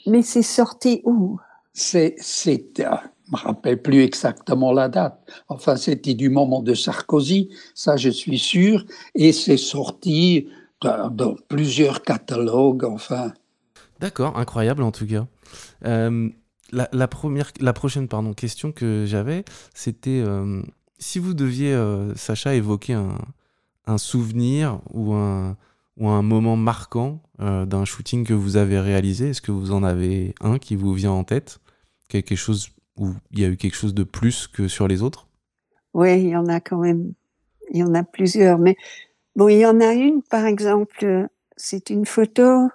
[0.06, 1.40] Mais c'est sorti où?
[1.74, 5.20] C'est, c'est, euh, je me rappelle plus exactement la date.
[5.50, 10.48] Enfin, c'était du moment de Sarkozy, ça je suis sûr, et c'est sorti
[10.82, 12.86] dans, dans plusieurs catalogues.
[12.86, 13.34] Enfin,
[14.00, 15.26] D'accord, incroyable en tout cas.
[15.86, 16.30] Euh,
[16.72, 19.44] la, première, la prochaine pardon, question que j'avais,
[19.74, 20.62] c'était euh,
[21.00, 25.58] si vous deviez, euh, Sacha, évoquer un, souvenir ou un,
[25.98, 29.84] ou un moment marquant euh, d'un shooting que vous avez réalisé, est-ce que vous en
[29.84, 31.60] avez un qui vous vient en tête?
[32.08, 35.28] Quelque chose où il y a eu quelque chose de plus que sur les autres?
[35.94, 37.14] Oui, il y en a quand même.
[37.72, 38.58] Il y en a plusieurs.
[38.58, 38.76] Mais
[39.36, 42.70] bon, il y en a une, par exemple, c'est une photo,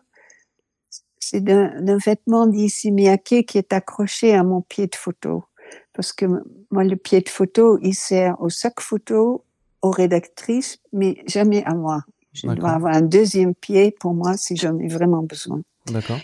[1.20, 5.44] c'est d'un vêtement d'Issey Miyake qui est accroché à mon pied de photo.
[5.92, 6.24] Parce que
[6.70, 9.44] moi, le pied de photo, il sert au sac photo,
[9.82, 12.02] aux rédactrices, mais jamais à moi.
[12.32, 15.60] Je dois avoir un deuxième pied pour moi si j'en ai vraiment besoin.
[15.86, 16.20] D'accord.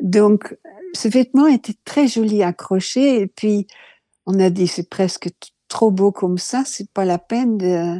[0.00, 0.56] Donc,
[0.92, 3.66] ce vêtement était très joli accroché et puis
[4.26, 5.30] on a dit c'est presque
[5.68, 7.98] trop beau comme ça, c'est pas la peine de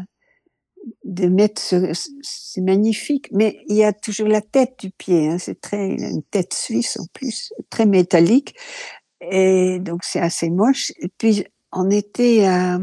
[1.05, 5.29] de mettre ce, ce- c'est magnifique, mais il y a toujours la tête du pied,
[5.29, 8.55] hein, c'est très il a une tête suisse en plus, très métallique
[9.21, 10.93] et donc c'est assez moche.
[11.01, 12.79] Et puis on était à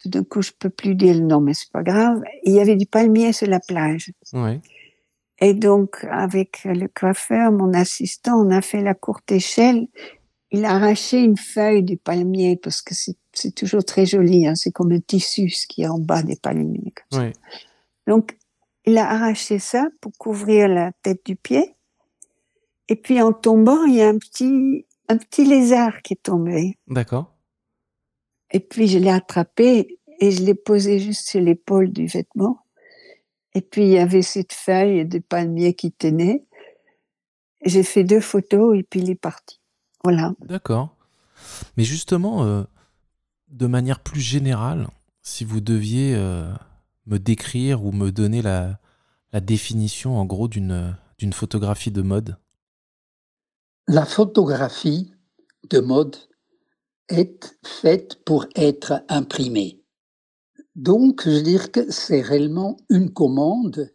[0.00, 2.22] tout d'un coup je peux plus dire le nom, mais c'est pas grave.
[2.44, 4.12] Il y avait du palmier sur la plage.
[5.40, 9.88] Et donc, avec le coiffeur, mon assistant, on a fait la courte échelle.
[10.54, 14.46] Il a arraché une feuille du palmier parce que c'est toujours très joli.
[14.46, 16.94] Hein, c'est comme un tissu ce qui est en bas des palmiers.
[18.06, 18.38] Donc,
[18.84, 21.74] il a arraché ça pour couvrir la tête du pied.
[22.88, 26.78] Et puis, en tombant, il y a un petit, un petit lézard qui est tombé.
[26.86, 27.34] D'accord.
[28.52, 32.60] Et puis, je l'ai attrapé et je l'ai posé juste sur l'épaule du vêtement.
[33.54, 36.44] Et puis, il y avait cette feuille de palmier qui tenait.
[37.64, 39.58] J'ai fait deux photos et puis il est parti.
[40.04, 40.34] Voilà.
[40.46, 40.94] D'accord.
[41.76, 42.62] Mais justement, euh,
[43.48, 44.88] de manière plus générale,
[45.22, 46.52] si vous deviez euh,
[47.06, 48.78] me décrire ou me donner la,
[49.32, 52.36] la définition en gros d'une d'une photographie de mode.
[53.88, 55.12] la photographie
[55.70, 56.16] de mode
[57.08, 59.82] est faite pour être imprimée.
[60.76, 63.92] Donc, je veux dire que c'est réellement une commande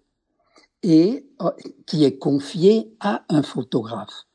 [0.84, 1.52] et euh,
[1.88, 4.28] qui est confiée à un photographe.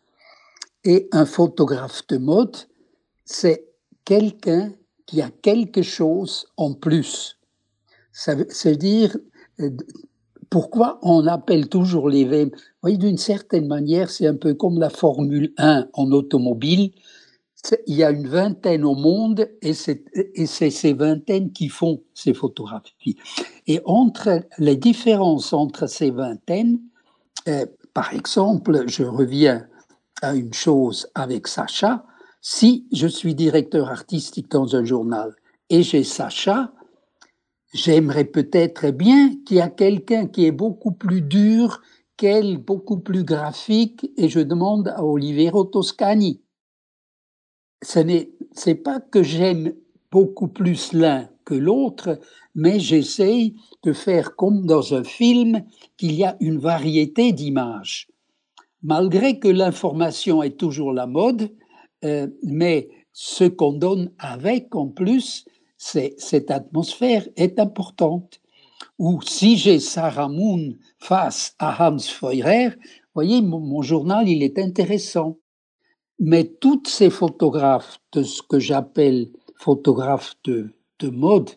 [0.85, 2.57] Et un photographe de mode,
[3.25, 3.67] c'est
[4.05, 4.73] quelqu'un
[5.07, 7.39] qui a quelque chose en plus.
[8.13, 9.17] Ça veut, ça veut dire
[9.61, 9.71] euh,
[10.51, 12.51] pourquoi on appelle toujours les VM.
[12.83, 16.93] Voyez, d'une certaine manière, c'est un peu comme la Formule 1 en automobile.
[17.87, 22.03] Il y a une vingtaine au monde et c'est et c'est ces vingtaines qui font
[22.13, 23.17] ces photographies.
[23.67, 26.79] Et entre les différences entre ces vingtaines,
[27.49, 27.65] euh,
[27.95, 29.67] par exemple, je reviens
[30.23, 32.05] à une chose avec Sacha.
[32.41, 35.35] Si je suis directeur artistique dans un journal
[35.71, 36.73] et j'ai Sacha,
[37.73, 41.81] j'aimerais peut-être bien qu'il y a quelqu'un qui est beaucoup plus dur
[42.17, 46.43] qu'elle, beaucoup plus graphique, et je demande à Olivero Toscani.
[47.83, 49.75] Ce n'est pas que j'aime
[50.13, 52.21] beaucoup plus l'un que l'autre,
[52.55, 55.65] mais j'essaye de faire comme dans un film,
[55.97, 58.09] qu'il y a une variété d'images.
[58.85, 61.51] Malgré que l'information est toujours la mode,
[62.05, 65.47] euh, mais ce qu'on donne avec en plus,
[65.79, 68.41] cette atmosphère est importante.
[68.99, 72.75] Ou si j'ai Sarah Moon face à Hans Feurer,
[73.15, 75.39] voyez, mon, mon journal, il est intéressant.
[76.19, 81.51] Mais toutes ces photographes de ce que j'appelle photographes de, de mode,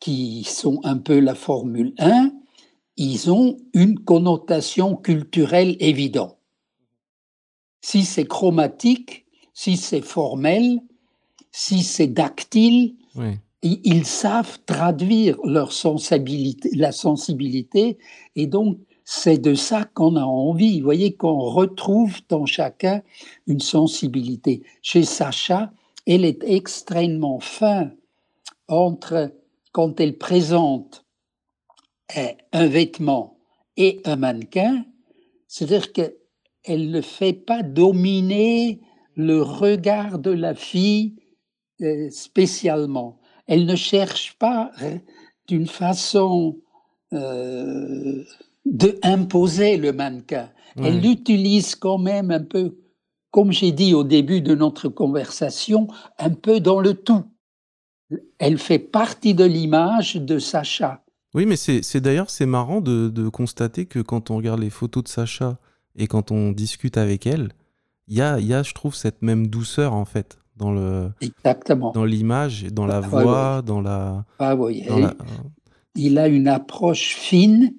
[0.00, 2.32] qui sont un peu la Formule 1,
[2.96, 6.36] ils ont une connotation culturelle évidente.
[7.90, 10.80] Si c'est chromatique, si c'est formel,
[11.52, 12.06] si c'est
[13.14, 13.32] Oui.
[13.62, 17.98] i- ils savent traduire leur sensibilité, la sensibilité,
[18.36, 20.78] et donc c'est de ça qu'on a envie.
[20.80, 23.02] Vous voyez qu'on retrouve dans chacun
[23.46, 24.62] une sensibilité.
[24.80, 25.70] Chez Sacha,
[26.06, 27.90] elle est extrêmement fin
[28.66, 29.30] entre
[29.72, 31.04] quand elle présente
[32.52, 33.36] un vêtement
[33.76, 34.86] et un mannequin,
[35.48, 35.92] c'est-à-dire
[36.64, 38.80] qu'elle ne fait pas dominer
[39.16, 41.14] le regard de la fille
[41.82, 43.20] euh, spécialement.
[43.46, 44.98] Elle ne cherche pas euh,
[45.46, 46.58] d'une façon
[47.12, 48.24] euh,
[48.64, 50.50] de imposer le mannequin.
[50.76, 52.76] Elle l'utilise quand même un peu,
[53.30, 55.86] comme j'ai dit au début de notre conversation,
[56.18, 57.22] un peu dans le tout.
[58.38, 61.04] Elle fait partie de l'image de Sacha.
[61.32, 65.04] Oui, mais c'est d'ailleurs c'est marrant de, de, constater que quand on regarde les photos
[65.04, 65.58] de Sacha
[65.96, 67.50] et quand on discute avec elle,
[68.08, 71.92] il y a, y a, je trouve, cette même douceur en fait dans le Exactement.
[71.92, 74.24] dans l'image, dans la voix, dans la.
[74.38, 74.84] Ah oui.
[75.96, 77.74] Il a une approche fine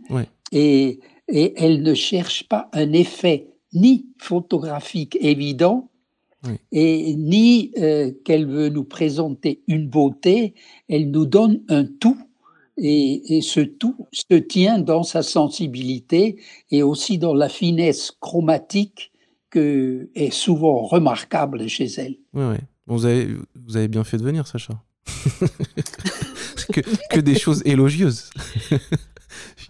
[0.51, 5.89] et, et elle ne cherche pas un effet ni photographique évident
[6.71, 10.53] et ni euh, qu'elle veut nous présenter une beauté.
[10.87, 12.17] Elle nous donne un tout
[12.77, 19.11] et, et, ce tout se tient dans sa sensibilité et aussi dans la finesse chromatique
[19.49, 22.17] que est souvent remarquable chez elle.
[22.33, 22.57] Oui, oui.
[22.87, 23.29] vous, avez,
[23.65, 24.73] vous avez bien fait de venir, Sacha.
[26.73, 28.29] que, que, des choses élogieuses.
[28.71, 28.77] oh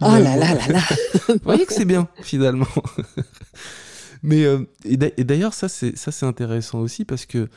[0.00, 0.82] là là là là.
[1.28, 2.66] vous voyez que c'est bien, finalement.
[4.22, 7.48] Mais euh, et d'ailleurs, ça c'est ça c'est intéressant aussi parce que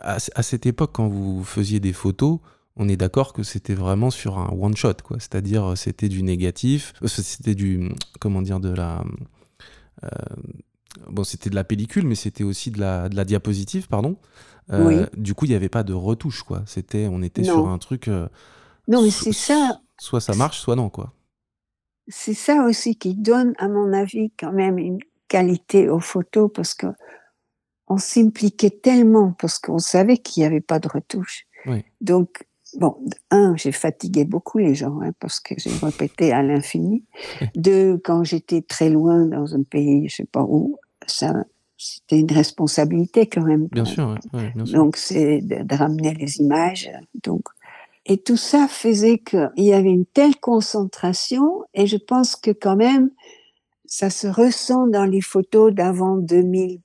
[0.00, 2.38] à, à, cette époque, quand vous faisiez des photos,
[2.76, 5.18] on est d'accord que c'était vraiment sur un one shot, quoi.
[5.18, 9.04] C'est-à-dire, c'était du négatif, euh, c'était du comment dire de la
[10.04, 10.08] euh,
[11.08, 14.16] bon, c'était de la pellicule, mais c'était aussi de la, de la diapositive, pardon.
[14.72, 16.62] Euh, du coup, il n'y avait pas de retouche, quoi.
[16.66, 18.08] C'était, on était sur un truc.
[18.08, 18.28] Euh,
[18.88, 19.80] non, mais c'est ça.
[19.98, 21.12] Soit ça marche, soit non, quoi.
[22.08, 24.98] C'est ça aussi qui donne, à mon avis, quand même une
[25.28, 26.86] qualité aux photos parce que
[27.88, 31.46] on s'impliquait tellement parce qu'on savait qu'il n'y avait pas de retouche.
[32.00, 32.46] Donc,
[32.78, 32.96] bon,
[33.30, 37.04] un, j'ai fatigué beaucoup les gens hein, parce que j'ai répété à l'infini.
[37.54, 41.32] Deux, quand j'étais très loin dans un pays, je sais pas où, ça,
[41.76, 43.68] c'était une responsabilité quand même.
[43.68, 44.78] Bien sûr, bien sûr.
[44.78, 46.90] Donc, c'est de, ramener les images.
[47.22, 47.42] Donc,
[48.06, 52.76] et tout ça faisait qu'il y avait une telle concentration, et je pense que quand
[52.76, 53.10] même,
[53.84, 56.80] ça se ressent dans les photos d'avant 2000,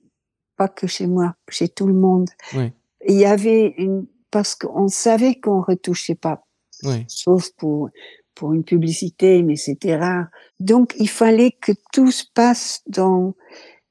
[0.57, 2.29] pas que chez moi, chez tout le monde.
[2.55, 2.71] Oui.
[3.07, 6.45] Il y avait une, parce qu'on savait qu'on retouchait pas,
[6.83, 7.05] oui.
[7.07, 7.89] sauf pour
[8.33, 10.27] pour une publicité, mais c'était rare.
[10.59, 13.35] Donc, il fallait que tout se passe dans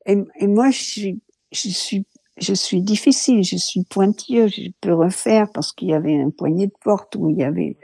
[0.06, 1.20] et, et moi, je suis,
[1.52, 2.06] je suis,
[2.38, 6.66] je suis difficile, je suis pointilleux, je peux refaire parce qu'il y avait un poignet
[6.66, 7.76] de porte où il y avait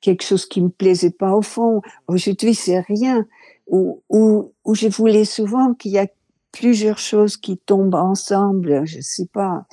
[0.00, 1.80] quelque chose qui me plaisait pas au fond.
[2.08, 3.26] Aujourd'hui, c'est rien.
[3.68, 6.06] Où, où, où je voulais souvent qu'il y a
[6.50, 8.84] plusieurs choses qui tombent ensemble.
[8.84, 9.64] Je sais pas,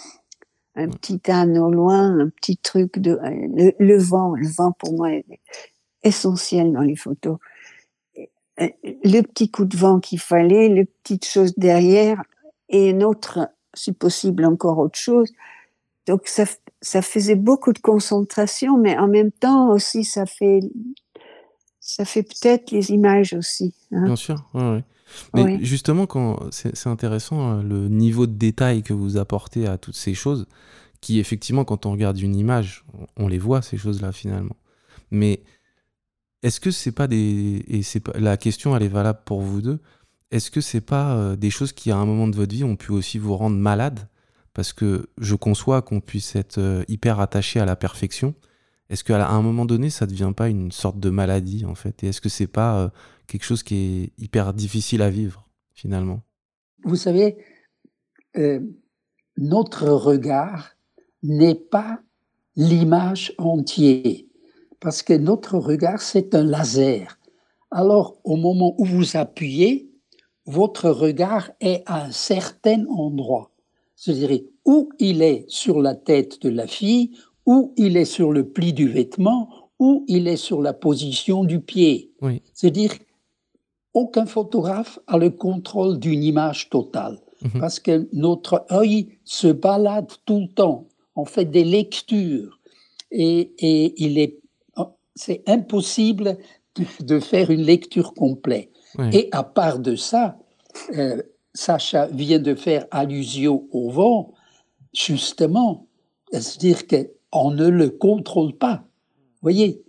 [0.80, 4.34] un petit âne au loin, un petit truc de le, le vent.
[4.36, 5.26] Le vent pour moi est
[6.04, 7.38] essentiel dans les photos.
[8.62, 12.22] Euh, le petit coup de vent qu'il fallait, les petites choses derrière
[12.68, 15.32] et une autre, si possible, encore autre chose.
[16.08, 16.46] Donc ça,
[16.82, 20.60] ça faisait beaucoup de concentration, mais en même temps aussi ça fait,
[21.80, 23.74] ça fait peut-être les images aussi.
[23.92, 24.06] Hein.
[24.06, 24.84] Bien sûr, ouais, ouais.
[25.34, 25.60] Mais oui.
[25.62, 30.14] justement, quand c'est intéressant euh, le niveau de détail que vous apportez à toutes ces
[30.14, 30.48] choses,
[31.02, 32.86] qui effectivement, quand on regarde une image,
[33.18, 34.56] on les voit ces choses-là finalement.
[35.12, 35.42] Mais
[36.44, 39.62] est-ce que c'est pas des et c'est pas la question elle est valable pour vous
[39.62, 39.80] deux.
[40.32, 42.76] Est-ce que c'est pas euh, des choses qui à un moment de votre vie ont
[42.76, 44.08] pu aussi vous rendre malade?
[44.54, 48.36] Parce que je conçois qu'on puisse être euh, hyper attaché à la perfection.
[48.90, 52.04] Est-ce qu'à un moment donné ça devient pas une sorte de maladie en fait?
[52.04, 52.90] Et est-ce que c'est pas euh,
[53.30, 56.22] quelque chose qui est hyper difficile à vivre finalement
[56.84, 57.38] Vous savez
[58.38, 58.60] euh,
[59.38, 60.76] notre regard
[61.24, 62.00] n'est pas
[62.56, 64.18] l'image entière
[64.80, 67.20] parce que notre regard, c'est un laser.
[67.72, 69.90] Alors, au moment où vous appuyez,
[70.46, 73.52] votre regard est à un certain endroit.
[73.96, 77.12] C'est-à-dire où il est sur la tête de la fille,
[77.46, 79.50] où il est sur le pli du vêtement,
[79.80, 82.12] où il est sur la position du pied.
[82.22, 82.42] Oui.
[82.54, 82.92] C'est-à-dire
[83.94, 87.60] aucun photographe a le contrôle d'une image totale Mhm.
[87.60, 90.88] parce que notre œil se balade tout le temps.
[91.16, 92.60] On fait des lectures
[93.12, 94.38] et, et il est
[95.16, 96.38] c'est impossible
[96.76, 98.70] de, de, faire une lecture complète.
[98.98, 99.10] Oui.
[99.12, 100.38] Et à part de ça,
[100.96, 101.22] euh,
[101.54, 104.32] Sacha vient de faire allusion au vent,
[104.94, 105.88] justement,
[106.32, 108.86] c'est-à-dire qu'on ne le contrôle pas.
[109.42, 109.84] voyez?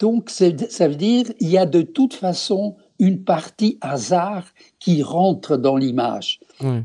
[0.00, 4.44] Donc, ça veut dire il y a de toute façon une partie hasard
[4.78, 6.40] qui rentre dans l'image.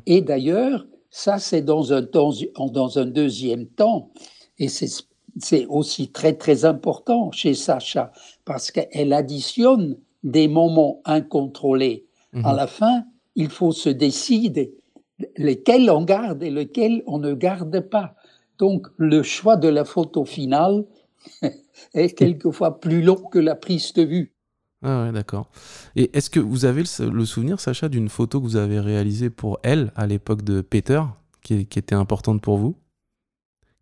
[0.06, 4.12] Et d'ailleurs, ça, c'est dans un, dans un deuxième temps.
[4.58, 8.12] Et c'est aussi très, très important chez Sacha,
[8.46, 12.06] parce qu'elle additionne des moments incontrôlés.
[12.44, 12.58] À mhm.
[12.58, 13.04] la fin,
[13.36, 14.76] il faut se décider
[15.38, 18.16] lesquels on garde et lesquels on ne garde pas.
[18.58, 20.86] Donc, le choix de la photo finale
[21.94, 24.34] est quelquefois plus long que la prise de vue.
[24.82, 25.50] Ah ouais, d'accord.
[25.96, 29.60] Et est-ce que vous avez le, souvenir, Sacha, d'une photo que vous avez réalisée pour
[29.64, 31.02] elle à l'époque de Peter,
[31.42, 32.76] qui, était importante pour vous?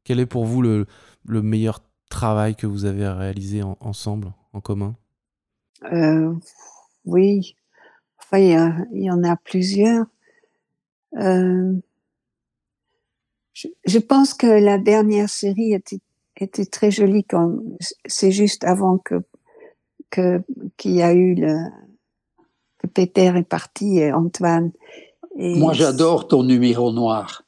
[0.03, 0.87] Quel est pour vous le,
[1.25, 4.95] meilleur travail que vous avez réalisé ensemble, en commun?
[5.91, 6.33] Euh,
[7.05, 7.55] Oui,
[8.17, 8.39] enfin,
[8.91, 10.05] il y, en a plusieurs.
[11.17, 11.73] Euh,
[13.53, 15.99] je, pense que la dernière série était,
[16.37, 17.25] était très jolie.
[18.07, 19.21] C'est juste avant que
[20.09, 21.55] qu'il y a eu le
[22.77, 24.71] que Peter est parti et Antoine.
[25.35, 27.43] Moi, j'adore ton numéro noir.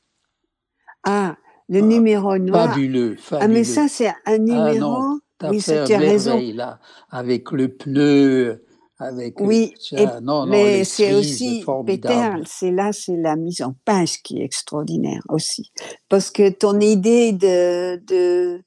[1.04, 1.38] Ah,
[1.70, 2.70] le numéro noir.
[2.70, 3.46] Fabuleux, fabuleux.
[3.46, 5.20] Ah, mais ça, c'est un ah, numéro.
[5.42, 6.40] Ah oui, tu as raison.
[6.54, 6.80] Là,
[7.10, 8.66] avec le pneu,
[8.98, 9.40] avec.
[9.40, 9.74] Oui,
[10.22, 12.32] non, mais c'est aussi Peter.
[12.46, 15.72] C'est là, c'est la mise en page qui est extraordinaire aussi,
[16.10, 18.62] parce que ton idée de, de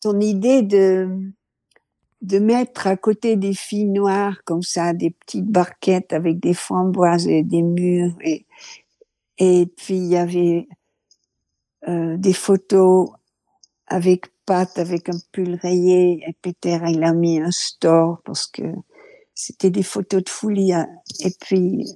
[0.00, 1.08] ton idée de
[2.24, 7.28] de mettre à côté des filles noires comme ça, des petites barquettes avec des framboises
[7.28, 8.16] et des murs.
[8.22, 8.46] Et,
[9.36, 10.66] et puis il y avait
[11.86, 13.10] euh, des photos
[13.86, 16.24] avec Pat, avec un pull rayé.
[16.26, 18.62] Et Peter, il a mis un store parce que
[19.34, 20.72] c'était des photos de folie.
[20.72, 20.88] Hein.
[21.20, 21.86] Et puis,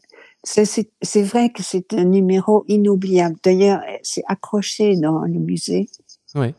[0.44, 3.36] c'est vrai que c'est un numéro inoubliable.
[3.42, 5.88] D'ailleurs, c'est accroché dans le musée.
[6.34, 6.52] Oui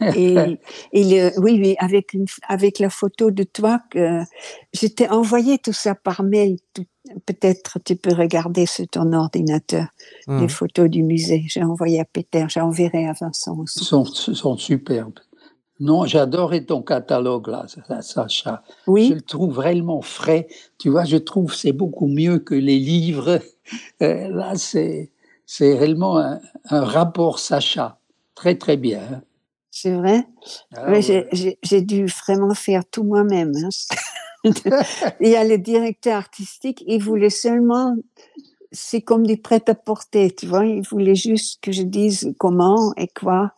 [0.00, 0.34] et,
[0.92, 4.20] et oui, oui, avec, une, avec la photo de toi, que
[4.72, 6.58] je t'ai envoyé tout ça par mail.
[7.24, 9.86] Peut-être tu peux regarder sur ton ordinateur
[10.26, 10.48] les hum.
[10.48, 11.44] photos du musée.
[11.46, 13.84] J'ai envoyé à Peter, j'enverrai à Vincent aussi.
[13.84, 15.20] Sont, sont superbes.
[15.78, 17.66] Non, j'adorais ton catalogue là,
[18.00, 18.62] Sacha.
[18.86, 19.08] Oui.
[19.10, 20.48] Je le trouve vraiment frais.
[20.78, 23.40] Tu vois, je trouve c'est beaucoup mieux que les livres.
[24.00, 25.10] Euh, là, c'est
[25.44, 26.38] c'est réellement un,
[26.70, 27.98] un rapport Sacha.
[28.36, 29.22] Très très bien.
[29.76, 29.82] Hein.
[29.82, 30.26] C'est vrai?
[30.74, 31.00] Ah
[31.62, 33.52] j'ai dû vraiment faire tout moi-même.
[33.56, 33.68] Hein.
[35.20, 37.96] il y a le directeur artistique, il voulait seulement,
[38.72, 43.52] c'est comme du prêt-à-porter, tu vois, il voulait juste que je dise comment et quoi.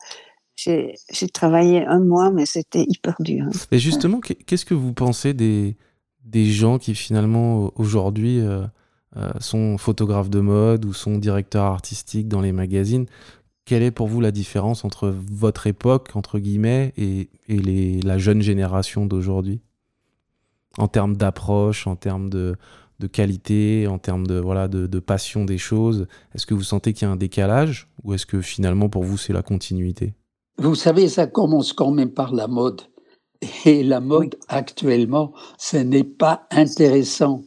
[0.56, 0.96] J'ai
[1.32, 3.44] travaillé un mois, mais c'était hyper dur.
[3.46, 3.58] Hein.
[3.70, 5.76] Et justement, qu'est-ce que vous pensez des,
[6.24, 8.66] des gens qui finalement aujourd'hui euh,
[9.16, 13.06] euh, sont photographes de mode ou sont directeurs artistiques dans les magazines?
[13.68, 18.40] Quelle est pour vous la différence entre votre époque, entre guillemets, et, les, la jeune
[18.40, 19.60] génération d'aujourd'hui?
[20.78, 22.56] En termes d'approche, en termes de,
[23.12, 27.10] qualité, en termes de, voilà, de, passion des choses Est-ce que vous sentez qu'il y
[27.10, 30.14] a un décalage ou est-ce que finalement pour vous c'est la continuité?
[30.56, 32.80] Vous savez, ça commence quand même par la mode.
[33.66, 37.42] Et la mode actuellement, ce n'est pas intéressant.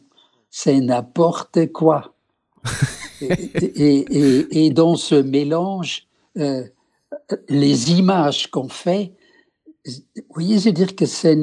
[0.50, 2.14] C'est n'importe quoi.
[3.20, 6.06] et, dans ce mélange,
[6.38, 6.64] euh,
[7.48, 9.12] les images qu'on fait,
[9.86, 11.36] vous voyez, je veux dire que c'est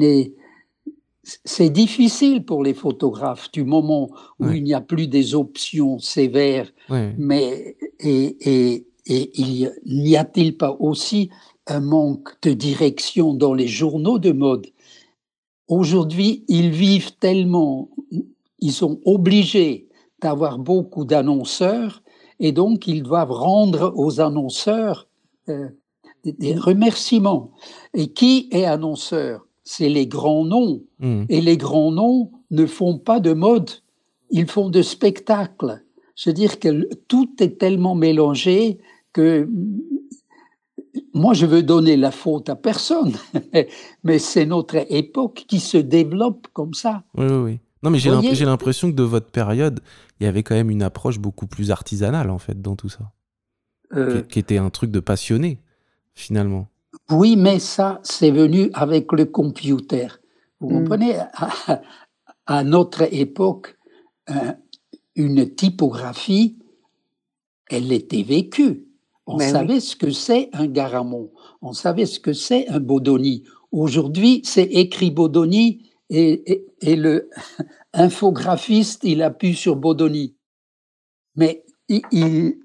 [1.70, 6.70] difficile pour les photographes du moment où il n'y a plus des options sévères,
[7.18, 11.30] mais et, et, et il n'y a-t-il pas aussi
[11.66, 14.66] un manque de direction dans les journaux de mode?
[15.68, 17.90] Aujourd'hui, ils vivent tellement,
[18.58, 19.88] ils sont obligés
[20.20, 22.02] d'avoir beaucoup d'annonceurs
[22.40, 25.06] et donc ils doivent rendre aux annonceurs
[25.48, 25.68] euh,
[26.24, 27.52] des, remerciements.
[27.94, 29.46] Et qui est annonceur?
[29.62, 30.82] C'est les grands noms.
[30.98, 31.24] Hmm.
[31.28, 33.70] Et les grands noms ne font pas de mode,
[34.30, 35.84] ils font de spectacles.
[36.16, 38.78] Je veux dire que tout est tellement mélangé
[39.12, 39.48] que
[41.14, 43.12] moi, je veux donner la faute à personne,
[44.04, 47.04] mais c'est notre époque qui se développe comme ça.
[47.16, 47.58] Oui, oui, oui.
[47.82, 49.80] Non, mais j'ai l'impression que de votre période,
[50.18, 53.12] il y avait quand même une approche beaucoup plus artisanale, en fait, dans tout ça.
[53.96, 55.60] Euh, qui, était un truc de passionné,
[56.14, 56.68] finalement.
[57.10, 60.06] Oui, mais ça, c'est venu avec le computer.
[60.60, 60.78] Vous hmm.
[60.78, 61.16] comprenez?
[62.46, 63.76] À, notre époque,
[65.14, 66.58] une typographie,
[67.68, 68.86] elle était vécue.
[69.26, 71.30] On ben savait ce que c'est un Garamond.
[71.62, 73.44] On savait ce que c'est un Bodoni.
[73.70, 77.30] Aujourd'hui, c'est écrit Bodoni et, le
[77.92, 80.36] infographiste, il appuie sur Bodoni.
[81.36, 82.56] Mais il,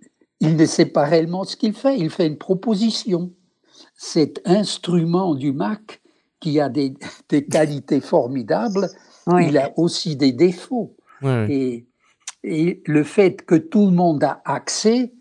[0.41, 3.32] ne sait pas réellement ce qu'il fait, il fait une proposition.
[3.96, 6.02] Cet instrument du Mac,
[6.39, 6.93] qui a des,
[7.52, 8.89] qualités formidables,
[9.39, 10.96] il a aussi des défauts.
[11.24, 11.88] Et,
[12.43, 15.14] et le fait que tout le monde a accès,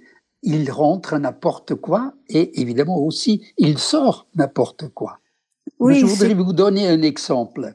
[0.42, 5.20] il rentre n'importe quoi et évidemment aussi il sort n'importe quoi.
[5.78, 7.74] Oui, je voudrais vous donner un exemple.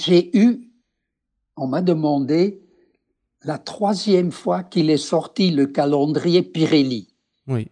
[0.00, 0.70] J'ai eu,
[1.56, 2.62] on m'a demandé
[3.44, 7.08] la troisième fois qu'il est sorti le calendrier Pirelli.
[7.46, 7.68] Oui.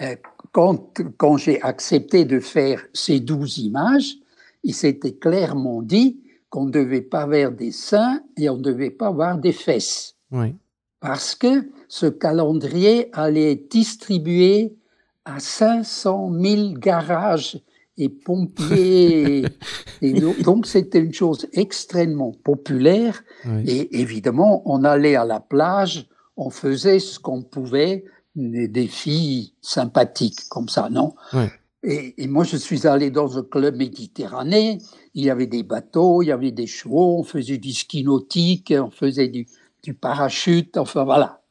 [0.00, 0.16] Euh,
[0.52, 4.16] quand, quand j'ai accepté de faire ces douze images,
[4.64, 8.90] il s'était clairement dit qu'on ne devait pas voir des seins et on ne devait
[8.90, 10.16] pas voir des fesses.
[10.32, 10.56] Oui.
[10.98, 14.76] Parce que ce calendrier allait être distribué
[15.24, 17.60] à 500 000 garages
[17.96, 19.44] et pompiers.
[20.02, 23.22] et donc, c'était une chose extrêmement populaire.
[23.66, 28.04] Et évidemment, on allait à la plage, on faisait ce qu'on pouvait,
[28.36, 31.14] des, filles sympathiques comme ça, non?
[31.82, 34.78] Et, moi, je suis allé dans un club méditerranéen.
[35.14, 38.72] Il y avait des bateaux, il y avait des chevaux, on faisait du ski nautique,
[38.76, 39.46] on faisait du,
[39.82, 41.42] du parachute, enfin voilà.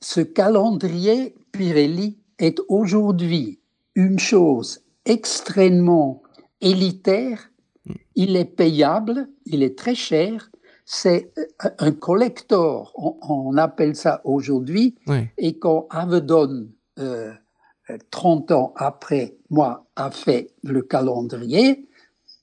[0.00, 3.60] Ce calendrier Pirelli est aujourd'hui
[3.96, 6.22] une chose extrêmement
[6.60, 7.50] élitaire.
[7.84, 7.92] Mm.
[8.14, 10.50] Il est payable, il est très cher.
[10.84, 11.32] C'est
[11.80, 14.94] un collector, on, appelle ça aujourd'hui.
[15.36, 16.68] Et quand Avedon,
[17.00, 17.32] euh,
[18.12, 21.88] 30 ans après moi, a fait le calendrier,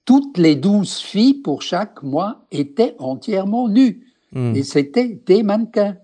[0.03, 4.05] toutes les douze filles pour chaque mois étaient entièrement nues.
[4.33, 4.55] Mm.
[4.57, 5.95] Et c'était des mannequins.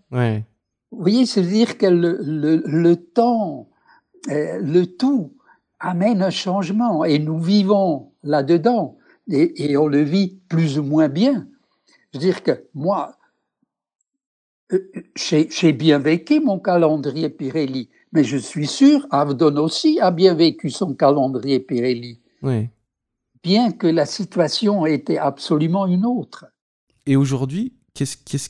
[0.92, 3.70] Vous voyez, c'est-à-dire que le, temps,
[4.30, 5.34] euh, le tout
[5.80, 8.98] amène un changement et nous vivons là-dedans
[9.32, 11.48] et, on le vit plus ou moins bien.
[12.12, 13.16] Je veux dire que moi,
[14.74, 20.34] euh, j'ai bien vécu mon calendrier Pirelli, mais je suis sûr, Avdon aussi a bien
[20.34, 22.20] vécu son calendrier Pirelli.
[22.42, 22.70] Oui.
[23.44, 26.48] Bien que la situation était absolument une autre.
[27.06, 27.74] Et aujourd'hui,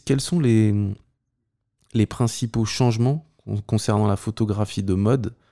[0.06, 0.74] quels sont les,
[1.94, 3.26] les principaux changements
[3.68, 5.28] concernant la photographie de mode?
[5.28, 5.49] euh,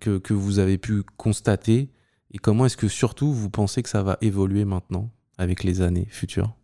[0.00, 1.90] que, que, vous avez pu constater
[2.32, 6.06] et comment est-ce que surtout vous pensez que ça va évoluer maintenant avec les années
[6.10, 6.54] futures?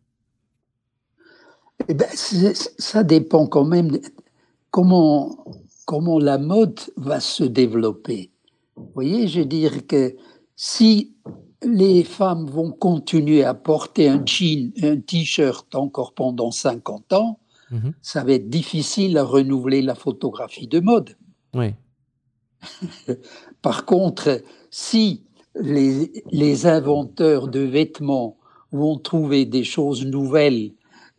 [1.88, 3.98] Eh ben, Ça dépend quand même
[4.70, 5.44] comment,
[5.84, 8.30] comment la mode va se développer.
[8.76, 10.14] Vous voyez, je veux dire que
[10.54, 11.14] si
[11.62, 17.38] les femmes vont continuer à porter un jean, un t-shirt encore pendant 50 ans,
[17.70, 17.92] mhm.
[18.02, 21.16] ça va être difficile à renouveler la photographie de mode.
[21.54, 21.74] Oui.
[23.62, 25.22] Par contre, si
[25.54, 28.36] les, inventeurs de vêtements
[28.72, 30.72] vont trouver des choses nouvelles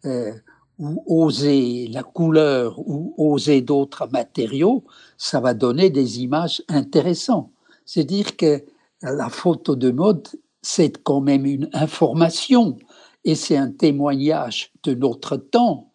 [0.05, 0.31] euh,
[0.79, 4.83] ou oser la couleur ou oser d'autres matériaux,
[5.17, 7.49] ça va donner des images intéressantes.
[7.85, 8.63] C'est dire que
[9.01, 10.27] la photo de mode,
[10.61, 12.77] c'est quand même une information
[13.23, 15.91] et c'est un témoignage de notre temps.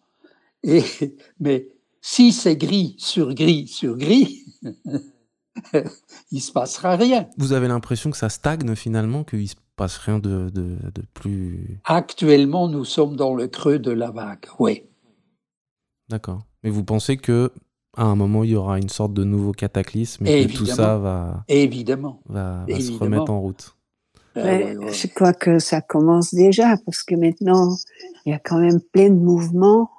[1.39, 1.69] Mais
[2.01, 4.45] si c'est gris sur gris sur gris,
[6.31, 7.27] il se passera rien.
[7.37, 10.77] Vous avez l'impression que ça stagne finalement, qu'il se passe rien de, de,
[11.13, 11.79] plus.
[11.85, 14.83] Actuellement, nous sommes dans le creux de la vague, oui.
[16.09, 16.41] D'accord.
[16.63, 17.51] Mais vous pensez que
[17.95, 20.97] à un moment, il y aura une sorte de nouveau cataclysme et que tout ça
[20.97, 22.21] va, Évidemment.
[22.27, 23.75] va, se remettre en route?
[24.35, 27.77] Euh, je crois que ça commence déjà parce que maintenant,
[28.25, 29.91] il y a quand même plein de mouvements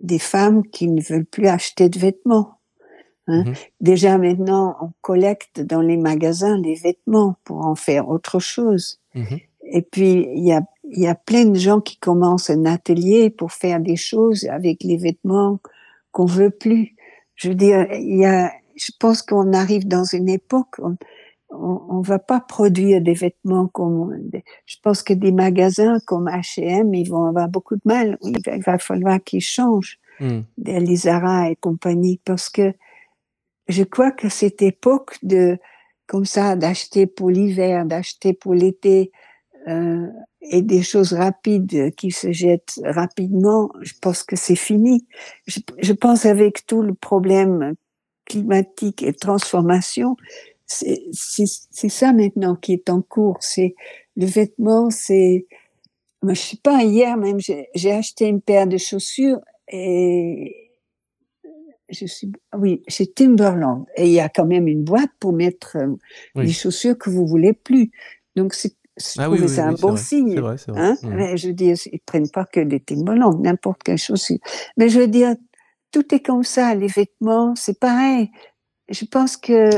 [0.00, 2.59] des femmes qui ne veulent plus acheter de vêtements.
[3.30, 3.44] Hein.
[3.46, 3.54] Mhm.
[3.80, 9.00] Déjà maintenant, on collecte dans les magasins les vêtements pour en faire autre chose.
[9.14, 9.40] Mhm.
[9.72, 13.52] Et puis, il y a, y a plein de gens qui commencent un atelier pour
[13.52, 15.60] faire des choses avec les vêtements
[16.12, 16.96] qu'on veut plus.
[17.36, 20.96] Je veux dire, il y a, je pense qu'on arrive dans une époque, on,
[21.50, 24.16] on, va pas produire des vêtements comme,
[24.66, 28.18] je pense que des magasins comme H&M, ils vont avoir beaucoup de mal.
[28.22, 30.40] Il va, falloir qu'ils changent, mm.
[30.58, 32.72] les Zara et compagnie, parce que
[33.70, 35.58] je crois que cette époque de,
[36.06, 39.12] comme ça, d'acheter pour l'hiver, d'acheter pour l'été,
[39.68, 40.06] euh,
[40.42, 45.06] et des choses rapides qui se jettent rapidement, je pense que c'est fini.
[45.46, 47.74] Je, je, pense avec tout le problème
[48.24, 50.16] climatique et transformation,
[50.66, 53.38] c'est ça maintenant qui est en cours.
[53.40, 53.74] C'est
[54.16, 55.46] le vêtement, c'est,
[56.22, 60.69] je sais pas, hier même, j'ai acheté une paire de chaussures et
[61.90, 63.86] je suis, oui, chez Timberland.
[63.96, 65.96] Et il y a quand même une boîte pour mettre euh,
[66.36, 67.90] les chaussures que vous voulez plus.
[68.36, 68.74] Donc, c'est
[69.18, 70.38] ah oui, un bon signe.
[70.38, 70.80] Vrai, vrai.
[70.80, 70.96] Hein?
[71.04, 74.38] Mais je veux dire, ils prennent pas que des Timberland, n'importe quelle chaussure.
[74.76, 75.34] Mais je veux dire,
[75.90, 76.74] tout est comme ça.
[76.74, 78.30] Les vêtements, c'est pareil.
[78.88, 79.70] Je pense que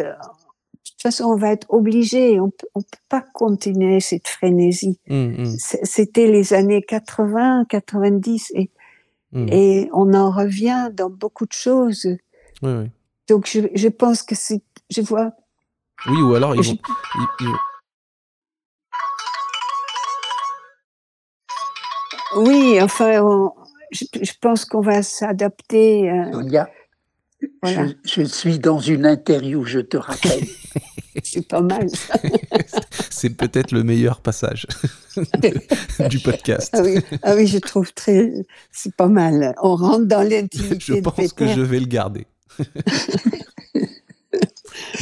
[1.03, 2.41] façon, on va être obligé.
[2.41, 4.99] On ne peut pas continuer cette frénésie.
[5.11, 8.71] Hum, hum, C'était les années 80, 90 et,
[9.35, 9.47] hum.
[9.51, 12.05] et on en revient dans beaucoup de choses.
[12.63, 12.91] Oui, oui.
[13.29, 15.33] Donc, je, je pense que c'est, je vois,
[16.07, 16.79] Oui, ou alors ils Je- vont.
[17.41, 17.57] ils- ils-
[22.37, 23.53] oui, enfin, on-
[23.91, 26.11] je, je pense qu'on va s'adapter.
[26.11, 26.69] euh, Sonia,
[27.63, 30.45] voilà, je, je suis dans une interview, je te rappelle.
[31.23, 31.89] c'est pas mal.
[31.91, 32.15] ça.
[33.11, 34.67] C'est peut-être le meilleur passage
[36.11, 36.71] du podcast.
[36.73, 38.33] Ah oui, ah oui, je trouve très,
[38.73, 39.55] c'est pas mal.
[39.63, 40.77] On rentre dans l'intimité.
[40.81, 42.27] Je de pense que je vais le garder.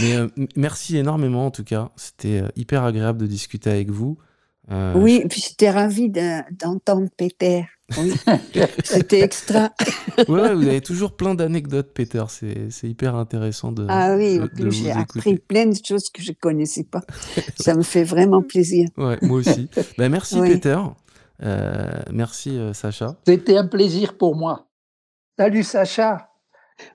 [0.03, 1.91] Mais euh, merci énormément en tout cas.
[1.97, 4.19] C'était euh, hyper agréable de discuter avec vous.
[4.71, 7.65] Euh, Oui, puis j'étais ravie de- d'entendre Peter.
[7.99, 8.13] Oui,
[8.85, 9.71] c'était extra.
[10.17, 12.23] ouais, ouais, vous avez toujours plein d'anecdotes, Peter.
[12.29, 15.01] C'est c'est hyper intéressant de, Ah oui, de- en de plus vous j'ai écouter.
[15.19, 17.01] appris plein de choses que je connaissais pas.
[17.59, 18.89] Ça me fait vraiment plaisir.
[18.97, 19.69] Ouais, moi aussi.
[19.99, 20.51] Bah, merci, Oui.
[20.53, 20.79] Peter.
[21.43, 23.17] Euh, merci, euh, Sacha.
[23.27, 24.69] C'était un plaisir pour moi.
[25.39, 26.29] Salut Sacha,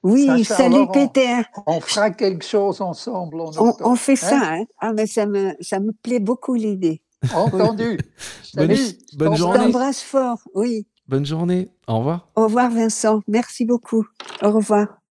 [0.04, 0.88] Oui, Sacha salut.
[0.94, 1.42] Peter.
[1.68, 3.90] on fera quelque chose ensemble en On, octobre.
[3.90, 4.16] on fait hein?
[4.16, 4.40] ça.
[4.44, 4.64] Hein?
[4.80, 7.02] Ah, mais ça me, ça me plaît beaucoup l'idée.
[7.36, 7.98] Entendu.
[8.56, 9.38] Bonne- Salut.
[9.38, 9.60] journée.
[9.60, 10.40] t'embrasse fort.
[10.54, 10.88] Oui.
[11.08, 11.70] Bonne journée.
[11.88, 12.30] Au revoir.
[12.36, 13.22] Au revoir, Vincent.
[13.28, 14.06] Merci beaucoup.
[14.42, 15.00] Au revoir.